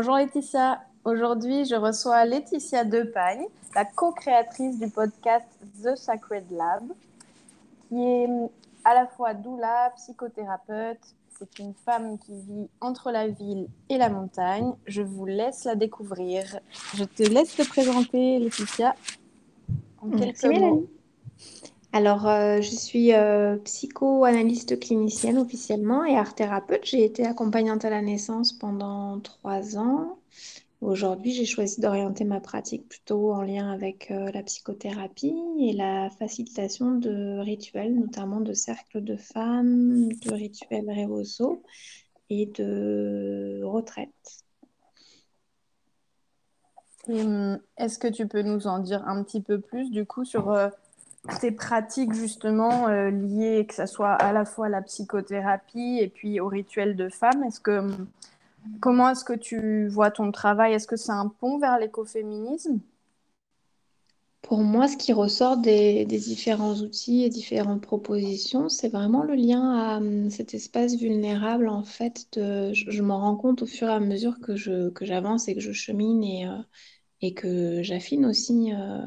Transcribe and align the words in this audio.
Bonjour 0.00 0.14
Laetitia. 0.14 0.80
Aujourd'hui, 1.04 1.64
je 1.64 1.74
reçois 1.74 2.24
Laetitia 2.24 2.84
Depagne, 2.84 3.46
la 3.74 3.84
co-créatrice 3.84 4.78
du 4.78 4.88
podcast 4.88 5.44
The 5.82 5.96
Sacred 5.96 6.44
Lab, 6.52 6.84
qui 7.88 8.00
est 8.00 8.28
à 8.84 8.94
la 8.94 9.08
fois 9.08 9.34
doula, 9.34 9.92
psychothérapeute. 9.96 11.00
C'est 11.36 11.58
une 11.58 11.74
femme 11.84 12.16
qui 12.16 12.30
vit 12.30 12.68
entre 12.80 13.10
la 13.10 13.26
ville 13.26 13.66
et 13.88 13.98
la 13.98 14.08
montagne. 14.08 14.72
Je 14.86 15.02
vous 15.02 15.26
laisse 15.26 15.64
la 15.64 15.74
découvrir. 15.74 16.44
Je 16.94 17.02
te 17.02 17.24
laisse 17.24 17.56
te 17.56 17.66
présenter, 17.68 18.38
Laetitia, 18.38 18.94
en 20.00 20.10
quelques 20.10 20.44
mots. 20.44 20.86
Alors, 21.92 22.28
euh, 22.28 22.60
je 22.60 22.70
suis 22.70 23.14
euh, 23.14 23.56
psychoanalyste 23.64 24.78
clinicienne 24.78 25.38
officiellement 25.38 26.04
et 26.04 26.16
art 26.16 26.34
thérapeute. 26.34 26.84
J'ai 26.84 27.02
été 27.02 27.24
accompagnante 27.26 27.84
à 27.84 27.90
la 27.90 28.02
naissance 28.02 28.52
pendant 28.52 29.20
trois 29.20 29.78
ans. 29.78 30.18
Aujourd'hui, 30.82 31.32
j'ai 31.32 31.46
choisi 31.46 31.80
d'orienter 31.80 32.24
ma 32.24 32.40
pratique 32.40 32.88
plutôt 32.88 33.32
en 33.32 33.40
lien 33.40 33.72
avec 33.72 34.10
euh, 34.10 34.30
la 34.32 34.42
psychothérapie 34.42 35.34
et 35.60 35.72
la 35.72 36.10
facilitation 36.10 36.92
de 36.92 37.38
rituels, 37.38 37.98
notamment 37.98 38.40
de 38.42 38.52
cercles 38.52 39.02
de 39.02 39.16
femmes, 39.16 40.12
de 40.12 40.32
rituels 40.32 40.90
révoso 40.90 41.62
et 42.28 42.46
de 42.46 43.62
retraite. 43.64 44.44
Hum, 47.08 47.58
est-ce 47.78 47.98
que 47.98 48.08
tu 48.08 48.28
peux 48.28 48.42
nous 48.42 48.66
en 48.66 48.78
dire 48.80 49.02
un 49.08 49.24
petit 49.24 49.40
peu 49.40 49.58
plus 49.58 49.90
du 49.90 50.04
coup 50.04 50.26
sur 50.26 50.54
tes 51.40 51.50
pratiques 51.50 52.12
justement 52.12 52.88
euh, 52.88 53.10
liées, 53.10 53.66
que 53.66 53.74
ce 53.74 53.86
soit 53.86 54.12
à 54.12 54.32
la 54.32 54.44
fois 54.44 54.66
à 54.66 54.68
la 54.68 54.82
psychothérapie 54.82 55.98
et 56.00 56.08
puis 56.08 56.40
au 56.40 56.48
rituel 56.48 56.96
de 56.96 57.08
femme, 57.08 57.44
comment 58.80 59.10
est-ce 59.10 59.24
que 59.24 59.34
tu 59.34 59.88
vois 59.88 60.10
ton 60.10 60.32
travail? 60.32 60.72
Est-ce 60.72 60.86
que 60.86 60.96
c'est 60.96 61.12
un 61.12 61.28
pont 61.28 61.58
vers 61.58 61.78
l'écoféminisme? 61.78 62.80
Pour 64.42 64.60
moi, 64.60 64.88
ce 64.88 64.96
qui 64.96 65.12
ressort 65.12 65.58
des, 65.58 66.06
différents 66.06 66.74
outils 66.76 67.24
et 67.24 67.28
différentes 67.28 67.82
propositions, 67.82 68.68
c'est 68.70 68.88
vraiment 68.88 69.22
le 69.22 69.34
lien 69.34 69.74
à 69.74 69.96
hum, 69.98 70.30
cet 70.30 70.54
espace 70.54 70.96
vulnérable. 70.96 71.68
En 71.68 71.82
fait, 71.82 72.26
je, 72.36 73.02
m'en 73.02 73.18
rends 73.18 73.36
compte 73.36 73.62
au 73.62 73.66
fur 73.66 73.88
et 73.88 73.92
à 73.92 74.00
mesure 74.00 74.40
que 74.40 74.56
je 74.56 74.88
que 74.90 75.04
j'avance 75.04 75.48
et 75.48 75.54
que 75.54 75.60
je 75.60 75.72
chemine 75.72 76.24
et, 76.24 76.46
euh, 76.46 76.56
et 77.20 77.34
que 77.34 77.82
j'affine 77.82 78.24
aussi. 78.24 78.72
Euh, 78.72 79.06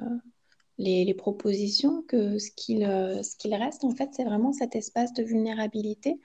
les, 0.78 1.14
propositions, 1.14 2.04
que 2.04 2.38
ce 2.40 2.52
qu'il 2.52 2.84
euh, 2.84 3.22
ce 3.24 3.36
qu'il 3.36 3.54
reste, 3.54 3.84
en 3.84 3.92
fait, 3.92 4.10
c'est 4.14 4.24
vraiment 4.24 4.54
cet 4.54 4.76
espace 4.76 5.14
de 5.14 5.24
vulnérabilité, 5.24 6.20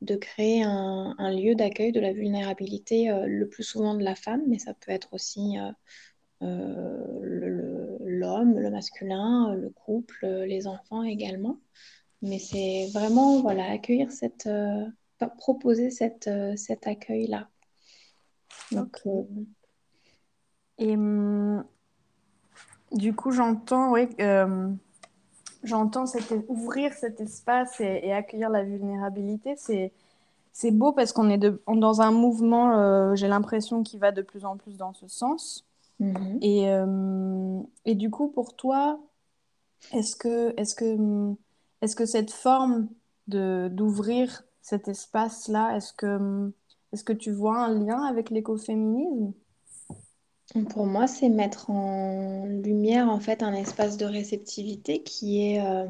de 0.00 0.16
créer 0.16 0.62
un, 0.62 1.32
lieu 1.32 1.54
d'accueil 1.54 1.92
de 1.92 2.00
la 2.00 2.12
vulnérabilité, 2.12 3.10
euh, 3.10 3.26
le 3.26 3.48
plus 3.48 3.64
souvent 3.64 3.94
de 3.94 4.02
la 4.02 4.14
femme, 4.14 4.42
mais 4.46 4.58
ça 4.58 4.74
peut 4.74 4.92
être 4.92 5.12
aussi 5.12 5.58
euh, 5.58 5.70
l'homme, 8.02 8.58
le, 8.58 8.70
masculin, 8.70 9.54
le 9.54 9.70
couple, 9.70 10.26
les 10.26 10.66
enfants 10.66 11.02
également. 11.02 11.60
Mais 12.22 12.38
c'est 12.38 12.88
vraiment 12.92 13.40
voilà, 13.40 13.70
accueillir 13.70 14.10
cette, 14.10 14.48
proposer 15.38 15.90
cette, 15.90 16.30
cet 16.56 16.86
accueil-là. 16.86 17.48
Donc, 18.72 19.02
Et 20.78 20.92
hum, 20.94 21.64
du 22.92 23.14
coup, 23.14 23.30
j'entends, 23.30 23.92
oui, 23.92 24.08
euh, 24.20 24.68
j'entends 25.62 26.04
ouvrir 26.48 26.92
cet 26.92 27.20
espace 27.20 27.80
et, 27.80 28.12
accueillir 28.12 28.50
la 28.50 28.64
vulnérabilité. 28.64 29.54
C'est, 29.56 29.92
c'est 30.52 30.70
beau 30.70 30.92
parce 30.92 31.12
qu'on 31.12 31.30
est 31.30 31.38
dans 31.38 32.00
un 32.00 32.10
mouvement, 32.10 32.78
euh, 32.78 33.14
j'ai 33.14 33.28
l'impression, 33.28 33.82
qui 33.82 33.98
va 33.98 34.12
de 34.12 34.22
plus 34.22 34.44
en 34.44 34.56
plus 34.56 34.76
dans 34.76 34.92
ce 34.92 35.08
sens. 35.08 35.64
Mm-hmm. 36.00 36.38
Et, 36.42 36.70
euh, 36.70 37.60
et, 37.84 37.94
du 37.94 38.10
coup, 38.10 38.28
pour 38.28 38.56
toi, 38.56 39.00
est-ce 39.92 40.16
que, 40.16 40.54
est-ce 40.56 40.74
que, 40.74 41.34
est-ce 41.82 41.94
que 41.94 42.06
cette 42.06 42.32
forme 42.32 42.88
de, 43.28 43.68
d'ouvrir 43.70 44.42
cet 44.62 44.88
espace-là, 44.88 45.76
est-ce 45.76 45.92
que, 45.92 46.52
est-ce 46.92 47.04
que 47.04 47.12
tu 47.12 47.30
vois 47.30 47.58
un 47.58 47.72
lien 47.72 48.02
avec 48.02 48.30
l'écoféminisme? 48.30 49.32
Pour 50.68 50.86
moi, 50.86 51.06
c'est 51.06 51.28
mettre 51.28 51.70
en 51.70 52.44
lumière 52.46 53.08
en 53.08 53.20
fait 53.20 53.42
un 53.42 53.54
espace 53.54 53.96
de 53.96 54.04
réceptivité 54.04 55.02
qui 55.02 55.42
est 55.42 55.64
euh, 55.64 55.86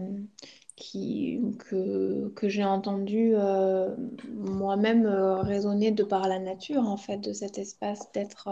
qui, 0.77 1.41
que, 1.59 2.29
que 2.37 2.49
j'ai 2.49 2.65
entendu 2.65 3.33
euh, 3.35 3.95
moi-même 4.35 5.07
euh, 5.07 5.37
résonner 5.37 5.93
de 5.93 6.03
par 6.03 6.29
la 6.29 6.39
nature 6.39 6.87
en 6.87 6.97
fait 6.97 7.19
de 7.19 7.33
cet 7.33 7.59
espace 7.59 8.11
d'être 8.13 8.49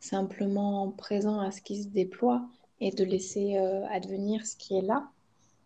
simplement 0.00 0.90
présent 0.90 1.40
à 1.40 1.50
ce 1.50 1.62
qui 1.62 1.82
se 1.82 1.88
déploie 1.88 2.42
et 2.80 2.90
de 2.90 3.04
laisser 3.04 3.56
advenir 3.90 4.44
ce 4.44 4.56
qui 4.56 4.76
est 4.76 4.82
là. 4.82 5.08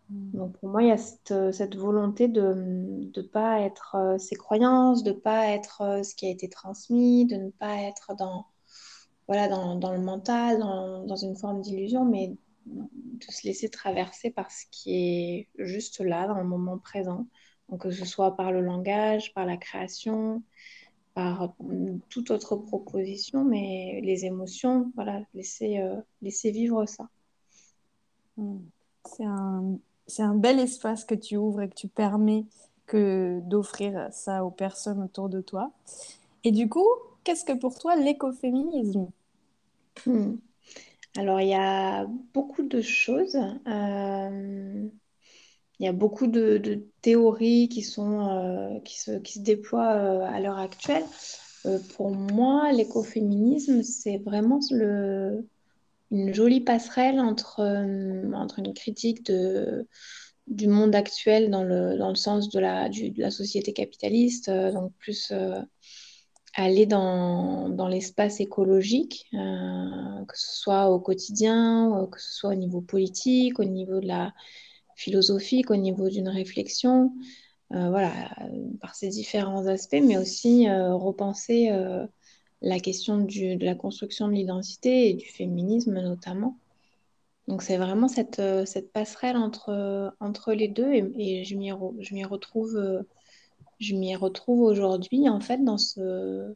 Mm. 0.09 0.37
Donc 0.37 0.57
pour 0.59 0.69
moi, 0.69 0.83
il 0.83 0.89
y 0.89 0.91
a 0.91 0.97
cette, 0.97 1.33
cette 1.51 1.75
volonté 1.75 2.27
de 2.27 2.53
ne 3.15 3.21
pas 3.21 3.61
être 3.61 4.15
ses 4.19 4.35
croyances, 4.35 5.03
de 5.03 5.11
ne 5.11 5.15
pas 5.17 5.47
être 5.47 6.01
ce 6.05 6.15
qui 6.15 6.27
a 6.27 6.29
été 6.29 6.47
transmis, 6.47 7.25
de 7.25 7.35
ne 7.35 7.49
pas 7.49 7.75
être 7.81 8.15
dans 8.15 8.45
voilà, 9.27 9.47
dans, 9.47 9.75
dans 9.75 9.91
le 9.91 9.99
mental, 9.99 10.59
dans, 10.59 11.05
dans 11.05 11.15
une 11.15 11.35
forme 11.35 11.61
d'illusion, 11.61 12.05
mais 12.05 12.35
de 12.65 13.25
se 13.31 13.47
laisser 13.47 13.69
traverser 13.69 14.29
par 14.29 14.51
ce 14.51 14.65
qui 14.71 14.95
est 14.95 15.47
juste 15.57 15.99
là, 15.99 16.27
dans 16.27 16.37
le 16.37 16.47
moment 16.47 16.77
présent. 16.77 17.25
Donc, 17.69 17.81
que 17.81 17.91
ce 17.91 18.05
soit 18.05 18.35
par 18.35 18.51
le 18.51 18.61
langage, 18.61 19.33
par 19.33 19.45
la 19.45 19.57
création, 19.57 20.43
par 21.13 21.53
toute 22.09 22.31
autre 22.31 22.55
proposition, 22.55 23.43
mais 23.43 23.99
les 24.03 24.25
émotions, 24.25 24.91
voilà, 24.95 25.21
laisser, 25.33 25.79
euh, 25.79 25.99
laisser 26.21 26.51
vivre 26.51 26.85
ça. 26.85 27.09
Hmm. 28.37 28.59
C'est 29.05 29.25
un, 29.25 29.79
un 30.19 30.35
bel 30.35 30.59
espace 30.59 31.03
que 31.05 31.15
tu 31.15 31.37
ouvres 31.37 31.61
et 31.61 31.69
que 31.69 31.75
tu 31.75 31.87
permets 31.87 32.45
d'offrir 32.93 34.07
ça 34.11 34.45
aux 34.45 34.51
personnes 34.51 35.03
autour 35.03 35.27
de 35.27 35.41
toi. 35.41 35.71
Et 36.45 36.51
du 36.51 36.69
coup, 36.69 36.87
qu'est-ce 37.23 37.43
que 37.43 37.51
pour 37.51 37.77
toi 37.77 37.97
l'écoféminisme? 37.97 39.09
Hmm. 40.05 40.35
Alors, 41.17 41.41
il 41.41 41.49
y 41.49 41.55
a 41.55 42.05
beaucoup 42.33 42.63
de 42.63 42.81
choses. 42.81 43.35
Euh, 43.67 44.87
il 45.79 45.85
y 45.85 45.87
a 45.87 45.93
beaucoup 45.93 46.27
de, 46.27 46.87
théories 47.01 47.69
qui, 47.69 47.81
sont, 47.81 48.27
euh, 48.29 48.79
qui, 48.81 48.99
se, 48.99 49.19
qui 49.19 49.33
se 49.33 49.39
déploient 49.39 49.93
euh, 49.93 50.21
à 50.21 50.39
l'heure 50.39 50.59
actuelle. 50.59 51.05
pour 51.95 52.11
moi, 52.11 52.71
l'écoféminisme, 52.71 53.83
c'est 53.83 54.17
vraiment 54.19 54.59
le, 54.71 55.47
une 56.11 56.33
jolie 56.33 56.61
passerelle 56.61 57.19
entre, 57.19 57.61
entre 58.33 58.59
une 58.59 58.73
critique 58.73 59.25
de, 59.25 59.87
du 60.47 60.67
monde 60.67 60.95
actuel 60.95 61.49
dans 61.49 61.63
le, 61.63 61.97
dans 61.97 62.09
le 62.09 62.15
sens 62.15 62.49
de 62.49 62.59
la, 62.59 62.89
de 62.89 63.21
la 63.21 63.31
société 63.31 63.73
capitaliste, 63.73 64.49
donc 64.49 64.93
plus 64.99 65.33
aller 66.57 66.87
dans, 66.87 67.69
dans 67.69 67.87
l'espace 67.87 68.39
écologique, 68.39 69.27
euh, 69.35 70.25
que 70.27 70.37
ce 70.37 70.59
soit 70.59 70.89
au 70.89 70.99
quotidien, 70.99 71.95
euh, 71.95 72.07
que 72.07 72.19
ce 72.19 72.33
soit 72.33 72.49
au 72.49 72.55
niveau 72.55 72.81
politique, 72.81 73.59
au 73.59 73.63
niveau 73.63 73.99
de 73.99 74.07
la 74.07 74.33
philosophique, 74.95 75.69
au 75.69 75.75
niveau 75.75 76.09
d'une 76.09 76.27
réflexion, 76.27 77.13
euh, 77.73 77.89
voilà, 77.89 78.11
par 78.81 78.95
ces 78.95 79.09
différents 79.09 79.67
aspects, 79.67 80.01
mais 80.03 80.17
aussi 80.17 80.67
repenser 80.69 81.69
la 82.63 82.79
question 82.79 83.19
de 83.19 83.63
la 83.63 83.75
construction 83.75 84.27
de 84.27 84.33
l'identité 84.33 85.09
et 85.09 85.13
du 85.13 85.27
féminisme 85.27 86.01
notamment. 86.01 86.57
Donc 87.47 87.61
c'est 87.61 87.77
vraiment 87.77 88.07
cette, 88.07 88.41
cette 88.65 88.91
passerelle 88.91 89.37
entre, 89.37 90.11
entre 90.19 90.53
les 90.53 90.67
deux 90.67 90.91
et, 90.91 91.05
et 91.17 91.43
je 91.43 91.55
m'y 91.55 92.23
retrouve 92.25 93.05
je 93.79 93.95
m'y 93.95 94.15
retrouve 94.15 94.61
aujourd'hui, 94.61 95.29
en 95.29 95.39
fait, 95.39 95.63
dans 95.63 95.77
ce, 95.77 96.53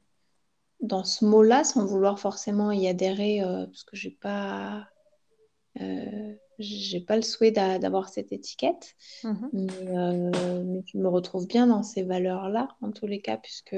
dans 0.82 1.04
ce 1.04 1.26
mot-là, 1.26 1.64
sans 1.64 1.86
vouloir 1.86 2.20
forcément 2.20 2.72
y 2.72 2.88
adhérer, 2.88 3.42
euh, 3.42 3.66
parce 3.66 3.84
que 3.84 3.96
j'ai 3.96 4.12
pas, 4.12 4.88
euh, 5.80 6.34
j'ai 6.58 7.00
pas 7.00 7.16
le 7.16 7.22
souhait 7.22 7.52
d'avoir 7.52 8.10
cette 8.10 8.32
étiquette, 8.32 8.96
mhm. 9.24 9.50
euh, 9.54 10.64
mais, 10.66 10.84
je 10.86 10.98
me 10.98 11.08
retrouve 11.08 11.48
bien 11.48 11.68
dans 11.68 11.84
ces 11.84 12.04
valeurs-là, 12.04 12.70
en 12.82 12.92
tous 12.92 13.08
les 13.08 13.22
cas, 13.22 13.38
puisque 13.38 13.76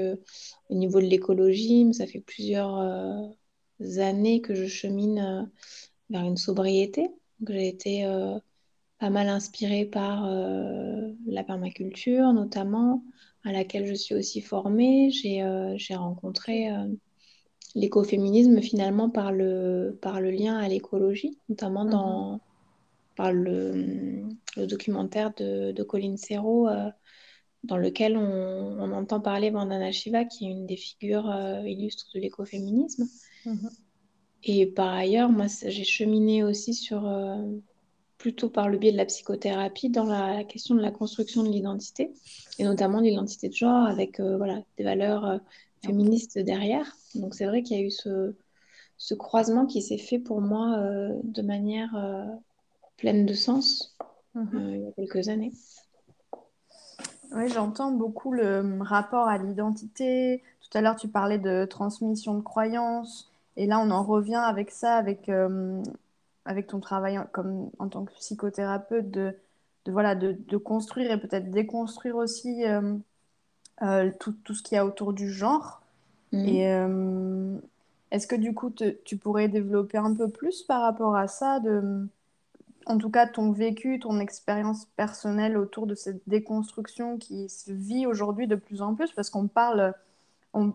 au 0.70 0.74
niveau 0.74 1.00
de 1.00 1.06
l'écologie, 1.06 1.92
ça 1.92 2.06
fait 2.06 2.20
plusieurs 2.20 2.78
années 3.98 4.40
que 4.40 4.54
je 4.54 4.66
chemine 4.66 5.50
vers 6.08 6.24
une 6.24 6.36
sobriété. 6.36 7.10
J'ai 7.46 7.68
été 7.68 8.04
pas 8.98 9.10
mal 9.10 9.28
inspirée 9.28 9.84
par 9.84 10.26
la 11.26 11.44
permaculture, 11.44 12.32
notamment, 12.32 13.02
à 13.44 13.52
laquelle 13.52 13.86
je 13.86 13.94
suis 13.94 14.14
aussi 14.14 14.40
formée. 14.40 15.10
J'ai 15.10 15.42
euh, 15.42 15.76
rencontré 15.90 16.70
euh, 16.70 16.86
l'écoféminisme 17.74 18.60
finalement 18.60 19.10
par 19.10 19.32
le, 19.32 19.98
par 20.00 20.20
le 20.20 20.30
lien 20.30 20.56
à 20.56 20.68
l'écologie, 20.68 21.38
notamment 21.48 21.84
dans, 21.84 22.32
mhm. 22.32 22.40
par 23.16 23.32
le, 23.32 24.24
le, 24.56 24.66
documentaire 24.66 25.32
de, 25.34 25.72
de 25.72 25.82
Colin 25.82 26.16
Serrault, 26.16 26.68
euh, 26.68 26.90
dans 27.64 27.76
lequel 27.76 28.16
on, 28.16 28.92
entend 28.92 29.20
parler 29.20 29.50
Vandana 29.50 29.92
Shiva, 29.92 30.24
qui 30.24 30.46
est 30.46 30.50
une 30.50 30.66
des 30.66 30.76
figures 30.76 31.34
illustres 31.64 32.10
de 32.14 32.20
l'écoféminisme. 32.20 33.06
Mhm. 33.46 33.70
Et 34.42 34.66
par 34.66 34.92
ailleurs, 34.92 35.30
moi, 35.30 35.46
j'ai 35.48 35.84
cheminé 35.84 36.44
aussi 36.44 36.74
sur, 36.74 37.08
plutôt 38.24 38.48
par 38.48 38.70
le 38.70 38.78
biais 38.78 38.90
de 38.90 38.96
la 38.96 39.04
psychothérapie, 39.04 39.90
dans 39.90 40.04
la, 40.04 40.44
question 40.44 40.74
de 40.74 40.80
la 40.80 40.90
construction 40.90 41.42
de 41.42 41.50
l'identité, 41.50 42.10
et 42.58 42.64
notamment 42.64 43.00
l'identité 43.00 43.50
de 43.50 43.54
genre, 43.54 43.86
avec 43.86 44.18
voilà, 44.18 44.62
des 44.78 44.84
valeurs 44.84 45.40
féministes 45.84 46.38
derrière. 46.38 46.96
Donc 47.14 47.34
c'est 47.34 47.44
vrai 47.44 47.62
qu'il 47.62 47.76
y 47.76 47.80
a 47.80 47.82
eu 47.82 47.90
ce, 47.90 48.34
ce 48.96 49.12
croisement 49.12 49.66
qui 49.66 49.82
s'est 49.82 49.98
fait 49.98 50.18
pour 50.18 50.40
moi 50.40 50.78
de 51.22 51.42
manière 51.42 51.94
pleine 52.96 53.26
de 53.26 53.34
sens 53.34 53.96
mhm. 54.34 54.48
euh, 54.54 54.76
il 54.76 54.82
y 54.82 54.86
a 54.86 54.92
quelques 54.92 55.28
années. 55.28 55.52
Oui, 57.34 57.48
j'entends 57.48 57.90
beaucoup 57.90 58.32
le 58.32 58.78
rapport 58.80 59.26
à 59.26 59.38
l'identité. 59.38 60.42
Tout 60.60 60.78
à 60.78 60.80
l'heure, 60.80 60.96
tu 60.96 61.08
parlais 61.08 61.38
de 61.38 61.64
transmission 61.64 62.34
de 62.34 62.42
croyances. 62.42 63.30
Et 63.56 63.66
là, 63.66 63.80
on 63.80 63.90
en 63.90 64.04
revient 64.04 64.36
avec 64.36 64.70
ça, 64.70 64.94
avec, 64.94 65.28
euh, 65.28 65.82
avec 66.44 66.66
ton 66.66 66.80
travail 66.80 67.18
comme, 67.32 67.70
en 67.78 67.88
tant 67.88 68.04
que 68.04 68.12
psychothérapeute, 68.14 69.10
de, 69.10 69.34
de 69.84 69.92
voilà, 69.92 70.14
de, 70.14 70.36
de, 70.46 70.56
construire 70.56 71.10
et 71.10 71.20
peut-être 71.20 71.50
déconstruire 71.50 72.16
aussi 72.16 72.64
euh, 72.64 74.10
tout, 74.20 74.32
tout, 74.44 74.54
ce 74.54 74.62
qu'il 74.62 74.76
y 74.76 74.78
a 74.78 74.86
autour 74.86 75.12
du 75.12 75.30
genre. 75.30 75.82
Mhm. 76.32 76.48
Et 76.48 76.60
est-ce 78.10 78.26
que 78.26 78.36
du 78.36 78.54
coup, 78.54 78.72
tu 79.04 79.16
pourrais 79.16 79.48
développer 79.48 79.98
un 79.98 80.14
peu 80.14 80.28
plus 80.28 80.62
par 80.62 80.82
rapport 80.82 81.16
à 81.16 81.28
ça 81.28 81.60
de 81.60 82.06
en 82.86 82.98
tout 82.98 83.10
cas 83.10 83.26
ton 83.26 83.52
vécu, 83.52 83.98
ton 83.98 84.20
expérience 84.20 84.86
personnelle 84.96 85.56
autour 85.56 85.86
de 85.86 85.94
cette 85.94 86.22
déconstruction 86.26 87.18
qui 87.18 87.48
se 87.48 87.72
vit 87.72 88.06
aujourd'hui 88.06 88.46
de 88.46 88.56
plus 88.56 88.82
en 88.82 88.94
plus, 88.94 89.10
parce 89.12 89.30
qu'on 89.30 89.48
parle 89.48 89.94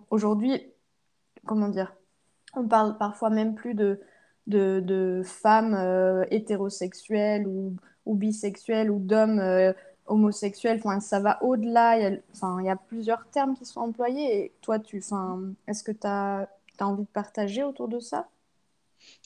aujourd'hui, 0.09 0.61
comment 1.45 1.69
dire, 1.69 1.93
on 2.55 2.67
parle 2.67 2.97
parfois 2.97 3.29
même 3.29 3.55
plus 3.55 3.73
de, 3.73 4.01
de, 4.49 5.21
femmes 5.23 5.75
euh, 5.75 6.25
hétérosexuelles 6.31 7.47
ou, 7.47 7.75
ou, 8.05 8.15
bisexuelles 8.15 8.91
ou 8.91 8.99
d'hommes 8.99 9.39
euh, 9.39 9.73
homosexuels. 10.07 10.79
Enfin, 10.83 10.99
ça 10.99 11.19
va 11.19 11.41
au-delà. 11.43 11.97
Il, 11.99 12.65
y 12.65 12.69
a 12.69 12.75
plusieurs 12.75 13.25
termes 13.29 13.55
qui 13.55 13.65
sont 13.65 13.81
employés. 13.81 14.53
Toi, 14.61 14.79
tu, 14.79 15.01
enfin, 15.03 15.41
est-ce 15.67 15.83
que 15.83 15.91
tu 15.91 16.07
as, 16.07 16.49
envie 16.81 17.03
de 17.03 17.09
partager 17.09 17.63
autour 17.63 17.87
de 17.87 17.99
ça? 17.99 18.27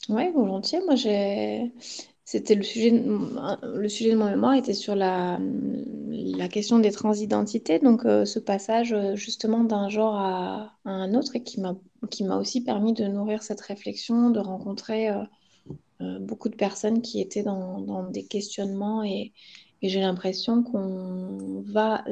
Oui, 0.08 0.30
volontiers. 0.30 0.80
Moi, 0.84 0.94
j'ai 0.94 1.72
c'était 2.24 2.54
le 2.54 2.62
sujet, 2.62 2.90
de, 2.90 3.76
le 3.76 3.88
sujet 3.88 4.12
de 4.12 4.16
mon 4.16 4.30
mémoire 4.30 4.54
était 4.54 4.72
sur 4.72 4.94
la, 4.94 5.38
la 6.08 6.48
question 6.48 6.78
des 6.78 6.90
transidentités, 6.90 7.78
donc 7.78 8.06
euh, 8.06 8.24
ce 8.24 8.38
passage 8.38 8.94
euh, 8.94 9.14
justement 9.14 9.62
d'un 9.62 9.90
genre 9.90 10.16
à, 10.16 10.72
un 10.86 11.12
autre 11.14 11.36
et 11.36 11.42
qui 11.42 11.60
m'a 11.60 11.76
qui 12.06 12.24
m'a 12.24 12.38
aussi 12.38 12.62
permis 12.62 12.92
de 12.92 13.04
nourrir 13.06 13.42
cette 13.42 13.60
réflexion, 13.60 14.30
de 14.30 14.40
rencontrer 14.40 15.10
euh, 15.10 16.18
beaucoup 16.20 16.48
de 16.48 16.56
personnes 16.56 17.02
qui 17.02 17.20
étaient 17.20 17.42
dans, 17.42 17.80
dans 17.80 18.04
des 18.04 18.26
questionnements 18.26 19.02
et, 19.02 19.32
et 19.82 19.88
j'ai 19.88 20.00
l'impression 20.00 20.62
qu'on 20.62 21.62
va 21.66 22.04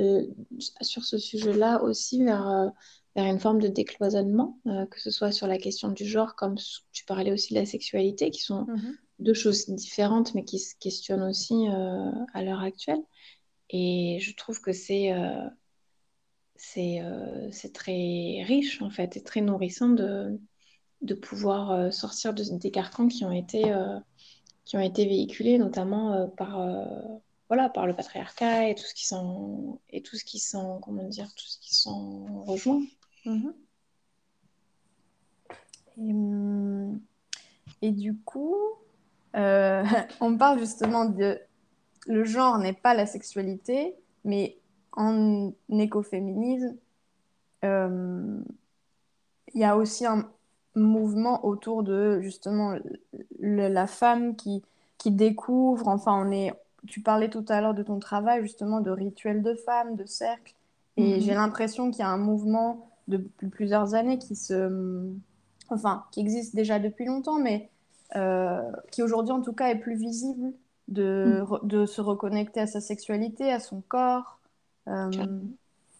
sur 0.80 1.04
ce 1.04 1.18
sujet-là 1.18 1.82
aussi 1.82 2.22
vers 2.22 2.70
vers 3.14 3.26
une 3.26 3.40
forme 3.40 3.60
de 3.60 3.68
décloisonnement, 3.68 4.58
que 4.64 5.00
ce 5.00 5.10
soit 5.10 5.32
sur 5.32 5.46
la 5.46 5.58
question 5.58 5.90
du 5.90 6.06
genre, 6.06 6.34
comme 6.34 6.56
tu 6.92 7.04
parlais 7.04 7.32
aussi 7.32 7.52
de 7.54 7.58
la 7.58 7.66
sexualité, 7.66 8.30
qui 8.30 8.40
sont 8.40 8.64
mm-hmm 8.64 8.96
deux 9.22 9.34
choses 9.34 9.68
différentes, 9.68 10.34
mais 10.34 10.44
qui 10.44 10.58
se 10.58 10.74
questionnent 10.78 11.22
aussi 11.22 11.68
euh, 11.68 12.10
à 12.34 12.42
l'heure 12.42 12.60
actuelle. 12.60 13.02
Et 13.70 14.18
je 14.20 14.34
trouve 14.34 14.60
que 14.60 14.72
c'est 14.72 15.12
euh, 16.76 16.80
euh, 17.02 17.48
c'est 17.52 17.72
très 17.72 18.42
riche, 18.46 18.82
en 18.82 18.90
fait, 18.90 19.16
et 19.16 19.22
très 19.22 19.40
nourrissant 19.40 19.88
de, 19.88 20.40
de 21.02 21.14
pouvoir 21.14 21.92
sortir 21.92 22.34
de, 22.34 22.44
des 22.58 22.70
carcans 22.70 23.08
qui 23.08 23.24
ont 23.24 23.32
été, 23.32 23.72
qui 24.64 24.76
ont 24.76 24.80
été 24.80 25.04
véhiculés, 25.06 25.58
notamment 25.58 26.28
par, 26.36 26.60
voilà, 27.48 27.68
par 27.68 27.86
le 27.86 27.94
patriarcat 27.94 28.68
et 28.70 28.74
tout 28.74 28.84
ce 28.84 28.94
qui 28.94 29.06
s'en 29.06 29.80
et 29.90 30.02
tout 30.02 30.16
ce 30.16 30.24
qui 30.24 30.42
comment 30.80 31.08
dire 31.08 31.28
tout 31.34 31.46
ce 31.46 31.58
qui 31.58 31.74
s'en 31.74 32.44
rejoint. 32.44 32.82
Mm-hmm. 33.26 33.52
et, 35.98 36.12
hum, 36.12 37.00
et, 37.82 37.90
du 37.90 38.16
coup, 38.16 38.56
euh, 39.36 39.84
on 40.20 40.36
parle 40.36 40.58
justement 40.58 41.04
de 41.04 41.38
le 42.06 42.24
genre 42.24 42.58
n'est 42.58 42.72
pas 42.72 42.94
la 42.94 43.06
sexualité, 43.06 43.94
mais 44.24 44.58
en 44.92 45.52
écoféminisme, 45.70 46.76
euh, 47.64 48.40
il 49.54 49.60
y 49.60 49.64
a 49.64 49.76
aussi 49.76 50.06
un 50.06 50.28
mouvement 50.74 51.44
autour 51.44 51.82
de 51.82 52.20
justement 52.20 52.76
la 53.38 53.86
femme 53.86 54.36
qui, 54.36 54.62
qui 54.98 55.10
découvre, 55.10 55.88
enfin 55.88 56.14
on 56.26 56.30
est, 56.30 56.52
tu 56.86 57.00
parlais 57.00 57.28
tout 57.28 57.44
à 57.48 57.60
l'heure 57.60 57.74
de 57.74 57.82
ton 57.82 57.98
travail 57.98 58.42
justement 58.42 58.80
de 58.80 58.90
rituels 58.90 59.42
de 59.42 59.54
femmes, 59.54 59.96
de 59.96 60.06
cercles, 60.06 60.54
et 60.96 61.16
mhm. 61.16 61.20
j'ai 61.20 61.34
l'impression 61.34 61.90
qu'il 61.90 62.00
y 62.00 62.02
a 62.02 62.08
un 62.08 62.18
mouvement 62.18 62.88
depuis 63.08 63.48
plusieurs 63.48 63.94
années 63.94 64.18
qui 64.18 64.36
se, 64.36 65.10
enfin 65.68 66.04
qui 66.12 66.20
existe 66.20 66.54
déjà 66.54 66.78
depuis 66.78 67.04
longtemps, 67.04 67.38
mais 67.38 67.70
euh, 68.16 68.70
qui 68.90 69.02
aujourd'hui 69.02 69.32
en 69.32 69.40
tout 69.40 69.52
cas 69.54 69.68
est 69.68 69.78
plus 69.78 69.96
visible, 69.96 70.52
de, 70.88 71.42
mm. 71.42 71.66
de, 71.66 71.86
se 71.86 72.00
reconnecter 72.00 72.60
à 72.60 72.66
sa 72.66 72.80
sexualité, 72.80 73.50
à 73.50 73.60
son 73.60 73.82
corps. 73.88 74.38
Euh, 74.88 75.10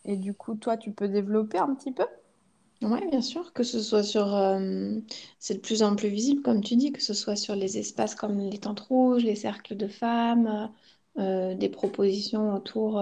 et 0.04 0.16
du 0.16 0.34
coup, 0.34 0.54
toi, 0.54 0.76
tu 0.76 0.92
peux 0.92 1.08
développer 1.08 1.58
un 1.58 1.74
petit 1.74 1.92
peu? 1.92 2.06
Oui, 2.82 3.06
bien 3.08 3.20
sûr, 3.20 3.52
que 3.52 3.62
ce 3.62 3.80
soit 3.80 4.02
sur... 4.02 4.34
Euh, 4.34 4.98
c'est 5.38 5.54
de 5.54 5.60
plus 5.60 5.82
en 5.82 5.94
plus 5.94 6.08
visible, 6.08 6.42
comme 6.42 6.62
tu 6.62 6.76
dis, 6.76 6.92
que 6.92 7.02
ce 7.02 7.14
soit 7.14 7.36
sur 7.36 7.54
les 7.54 7.78
espaces 7.78 8.14
comme 8.14 8.38
les 8.38 8.58
tentes 8.58 8.80
rouges, 8.80 9.24
les 9.24 9.36
cercles 9.36 9.76
de 9.76 9.86
femmes, 9.86 10.70
des 11.16 11.68
propositions 11.68 12.54
autour 12.54 13.00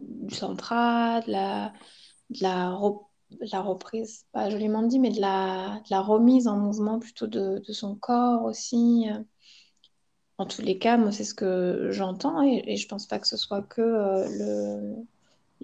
du 0.00 0.34
central, 0.34 1.22
de 1.26 1.32
la, 1.32 1.72
de 2.30 2.42
la 2.42 2.78
la 3.40 3.60
reprise, 3.60 4.26
pas 4.32 4.50
joliment 4.50 4.82
dit, 4.82 4.98
mais 4.98 5.10
de 5.10 5.20
la, 5.20 5.82
la 5.90 6.00
remise 6.00 6.46
en 6.46 6.56
mouvement 6.58 6.98
plutôt 6.98 7.26
de, 7.26 7.62
son 7.68 7.94
corps 7.96 8.44
aussi. 8.44 9.06
En 10.38 10.46
tous 10.46 10.62
les 10.62 10.78
cas, 10.78 10.96
moi, 10.96 11.12
c'est 11.12 11.24
ce 11.24 11.34
que 11.34 11.88
j'entends 11.90 12.42
et, 12.42 12.62
et, 12.66 12.76
je 12.76 12.88
pense 12.88 13.06
pas 13.06 13.18
que 13.18 13.26
ce 13.26 13.36
soit 13.36 13.62
que 13.62 13.80
euh, 13.80 14.28
le, 14.28 15.06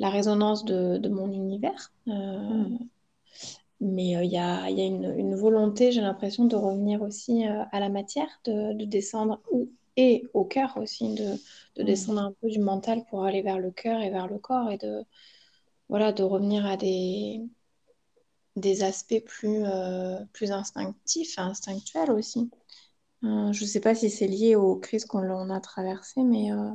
la 0.00 0.10
résonance 0.10 0.64
de, 0.64 1.08
mon 1.08 1.30
univers. 1.30 1.92
Euh, 2.08 2.12
hmm. 2.12 2.78
Mais 3.80 4.16
euh, 4.16 4.24
il 4.24 4.32
y, 4.32 4.36
a, 4.36 4.68
y, 4.68 4.80
a, 4.80 4.84
une, 4.84 5.36
volonté, 5.36 5.92
j'ai 5.92 6.00
l'impression, 6.00 6.44
de 6.46 6.56
revenir 6.56 7.02
aussi 7.02 7.44
à 7.44 7.78
la 7.78 7.88
matière, 7.88 8.28
de, 8.44 8.84
descendre 8.84 9.40
et 9.96 10.28
au 10.34 10.44
cœur 10.44 10.76
aussi, 10.76 11.14
de, 11.14 11.36
de 11.76 11.82
hmm. 11.82 11.86
descendre 11.86 12.20
un 12.20 12.34
peu 12.40 12.48
du 12.50 12.58
mental 12.58 13.04
pour 13.08 13.24
aller 13.24 13.42
vers 13.42 13.60
le 13.60 13.70
cœur 13.70 14.00
et 14.00 14.10
vers 14.10 14.26
le 14.26 14.38
corps 14.38 14.72
et 14.72 14.78
de, 14.78 15.04
voilà, 15.88 16.12
de 16.12 16.24
revenir 16.24 16.66
à 16.66 16.76
des, 16.76 17.42
des 18.56 18.82
aspects 18.82 19.22
plus, 19.24 19.64
euh, 19.64 20.18
plus 20.32 20.52
instinctifs 20.52 21.38
instinctuels 21.38 22.10
aussi. 22.10 22.50
Euh, 23.24 23.52
je 23.52 23.64
ne 23.64 23.68
sais 23.68 23.80
pas 23.80 23.94
si 23.94 24.10
c'est 24.10 24.26
lié 24.26 24.56
aux 24.56 24.76
crises 24.76 25.04
qu'on 25.04 25.50
a 25.50 25.60
traversées, 25.60 26.22
mais, 26.22 26.52
euh, 26.52 26.72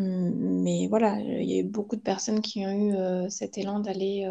mais 0.00 0.86
voilà, 0.88 1.18
il 1.20 1.50
y 1.50 1.56
a 1.56 1.60
eu 1.60 1.64
beaucoup 1.64 1.96
de 1.96 2.00
personnes 2.00 2.40
qui 2.40 2.64
ont 2.66 3.26
eu 3.26 3.30
cet 3.30 3.58
élan 3.58 3.80
d'aller 3.80 4.28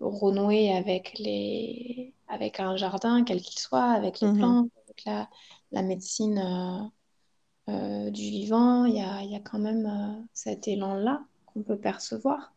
renouer 0.00 0.72
avec, 0.72 1.18
les... 1.18 2.12
avec 2.28 2.60
un 2.60 2.76
jardin, 2.76 3.24
quel 3.24 3.40
qu'il 3.40 3.58
soit, 3.58 3.90
avec 3.90 4.20
les 4.20 4.28
mhm. 4.28 4.38
plantes, 4.38 4.70
avec 4.84 5.04
la, 5.04 5.28
la 5.72 5.82
médecine 5.82 6.90
du 7.68 8.22
vivant. 8.22 8.84
Il 8.84 8.96
y 8.96 9.00
a, 9.00 9.22
y 9.22 9.36
a, 9.36 9.40
quand 9.40 9.58
même 9.58 10.26
cet 10.32 10.68
élan-là 10.68 11.22
qu'on 11.46 11.62
peut 11.62 11.78
percevoir. 11.78 12.52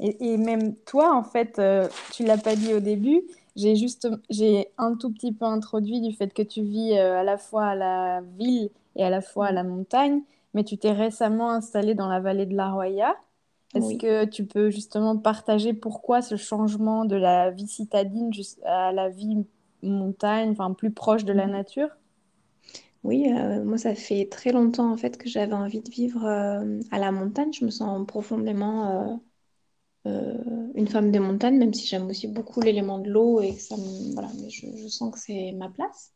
Et, 0.00 0.36
même 0.36 0.74
toi, 0.74 1.14
en 1.14 1.22
fait, 1.22 1.58
euh, 1.58 1.88
tu 2.12 2.24
l'as 2.24 2.38
pas 2.38 2.56
dit 2.56 2.74
au 2.74 2.80
début, 2.80 3.22
j'ai 3.56 3.76
juste, 3.76 4.08
j'ai 4.28 4.68
un 4.76 4.96
tout 4.96 5.12
petit 5.12 5.32
peu 5.32 5.44
introduit 5.44 6.00
du 6.00 6.12
fait 6.12 6.32
que 6.32 6.42
tu 6.42 6.62
vis 6.62 6.98
euh, 6.98 7.20
à 7.20 7.22
la 7.22 7.38
fois 7.38 7.66
à 7.66 7.74
la 7.74 8.20
ville 8.36 8.70
et 8.96 9.04
à 9.04 9.10
la 9.10 9.20
fois 9.20 9.46
à 9.46 9.52
la 9.52 9.64
montagne, 9.64 10.22
mais 10.54 10.64
tu 10.64 10.78
t'es 10.78 10.92
récemment 10.92 11.50
installé 11.50 11.94
dans 11.94 12.08
la 12.08 12.20
vallée 12.20 12.46
de 12.46 12.56
la 12.56 12.70
Roya. 12.70 13.14
Est-ce 13.74 13.96
que 13.96 14.24
tu 14.24 14.46
peux 14.46 14.70
justement 14.70 15.16
partager 15.16 15.74
pourquoi 15.74 16.22
ce 16.22 16.36
changement 16.36 17.04
de 17.04 17.16
la 17.16 17.50
vie 17.50 17.66
citadine 17.66 18.30
à 18.64 18.92
la 18.92 19.08
vie 19.08 19.44
montagne, 19.82 20.50
enfin 20.50 20.72
plus 20.72 20.92
proche 20.92 21.24
de 21.24 21.32
la 21.32 21.46
mhm. 21.46 21.52
nature? 21.52 21.88
Oui, 23.02 23.26
euh, 23.28 23.64
moi 23.64 23.76
ça 23.76 23.94
fait 23.96 24.28
très 24.30 24.52
longtemps 24.52 24.92
en 24.92 24.96
fait 24.96 25.18
que 25.18 25.28
j'avais 25.28 25.52
envie 25.52 25.80
de 25.80 25.90
vivre 25.90 26.24
à 26.24 26.98
la 26.98 27.10
montagne. 27.10 27.52
Je 27.52 27.64
me 27.64 27.70
sens 27.70 28.06
profondément 28.06 29.20
euh, 30.06 30.70
une 30.74 30.86
femme 30.86 31.10
des 31.10 31.18
montagnes, 31.18 31.56
même 31.56 31.72
si 31.72 31.86
j'aime 31.86 32.06
aussi 32.06 32.28
beaucoup 32.28 32.60
l'élément 32.60 32.98
de 32.98 33.08
l'eau 33.08 33.40
et 33.40 33.54
que 33.54 33.60
ça 33.60 33.76
me, 33.76 34.12
voilà, 34.12 34.28
mais 34.40 34.50
je, 34.50 34.88
sens 34.88 35.12
que 35.12 35.18
c'est 35.18 35.52
ma 35.52 35.70
place. 35.70 36.12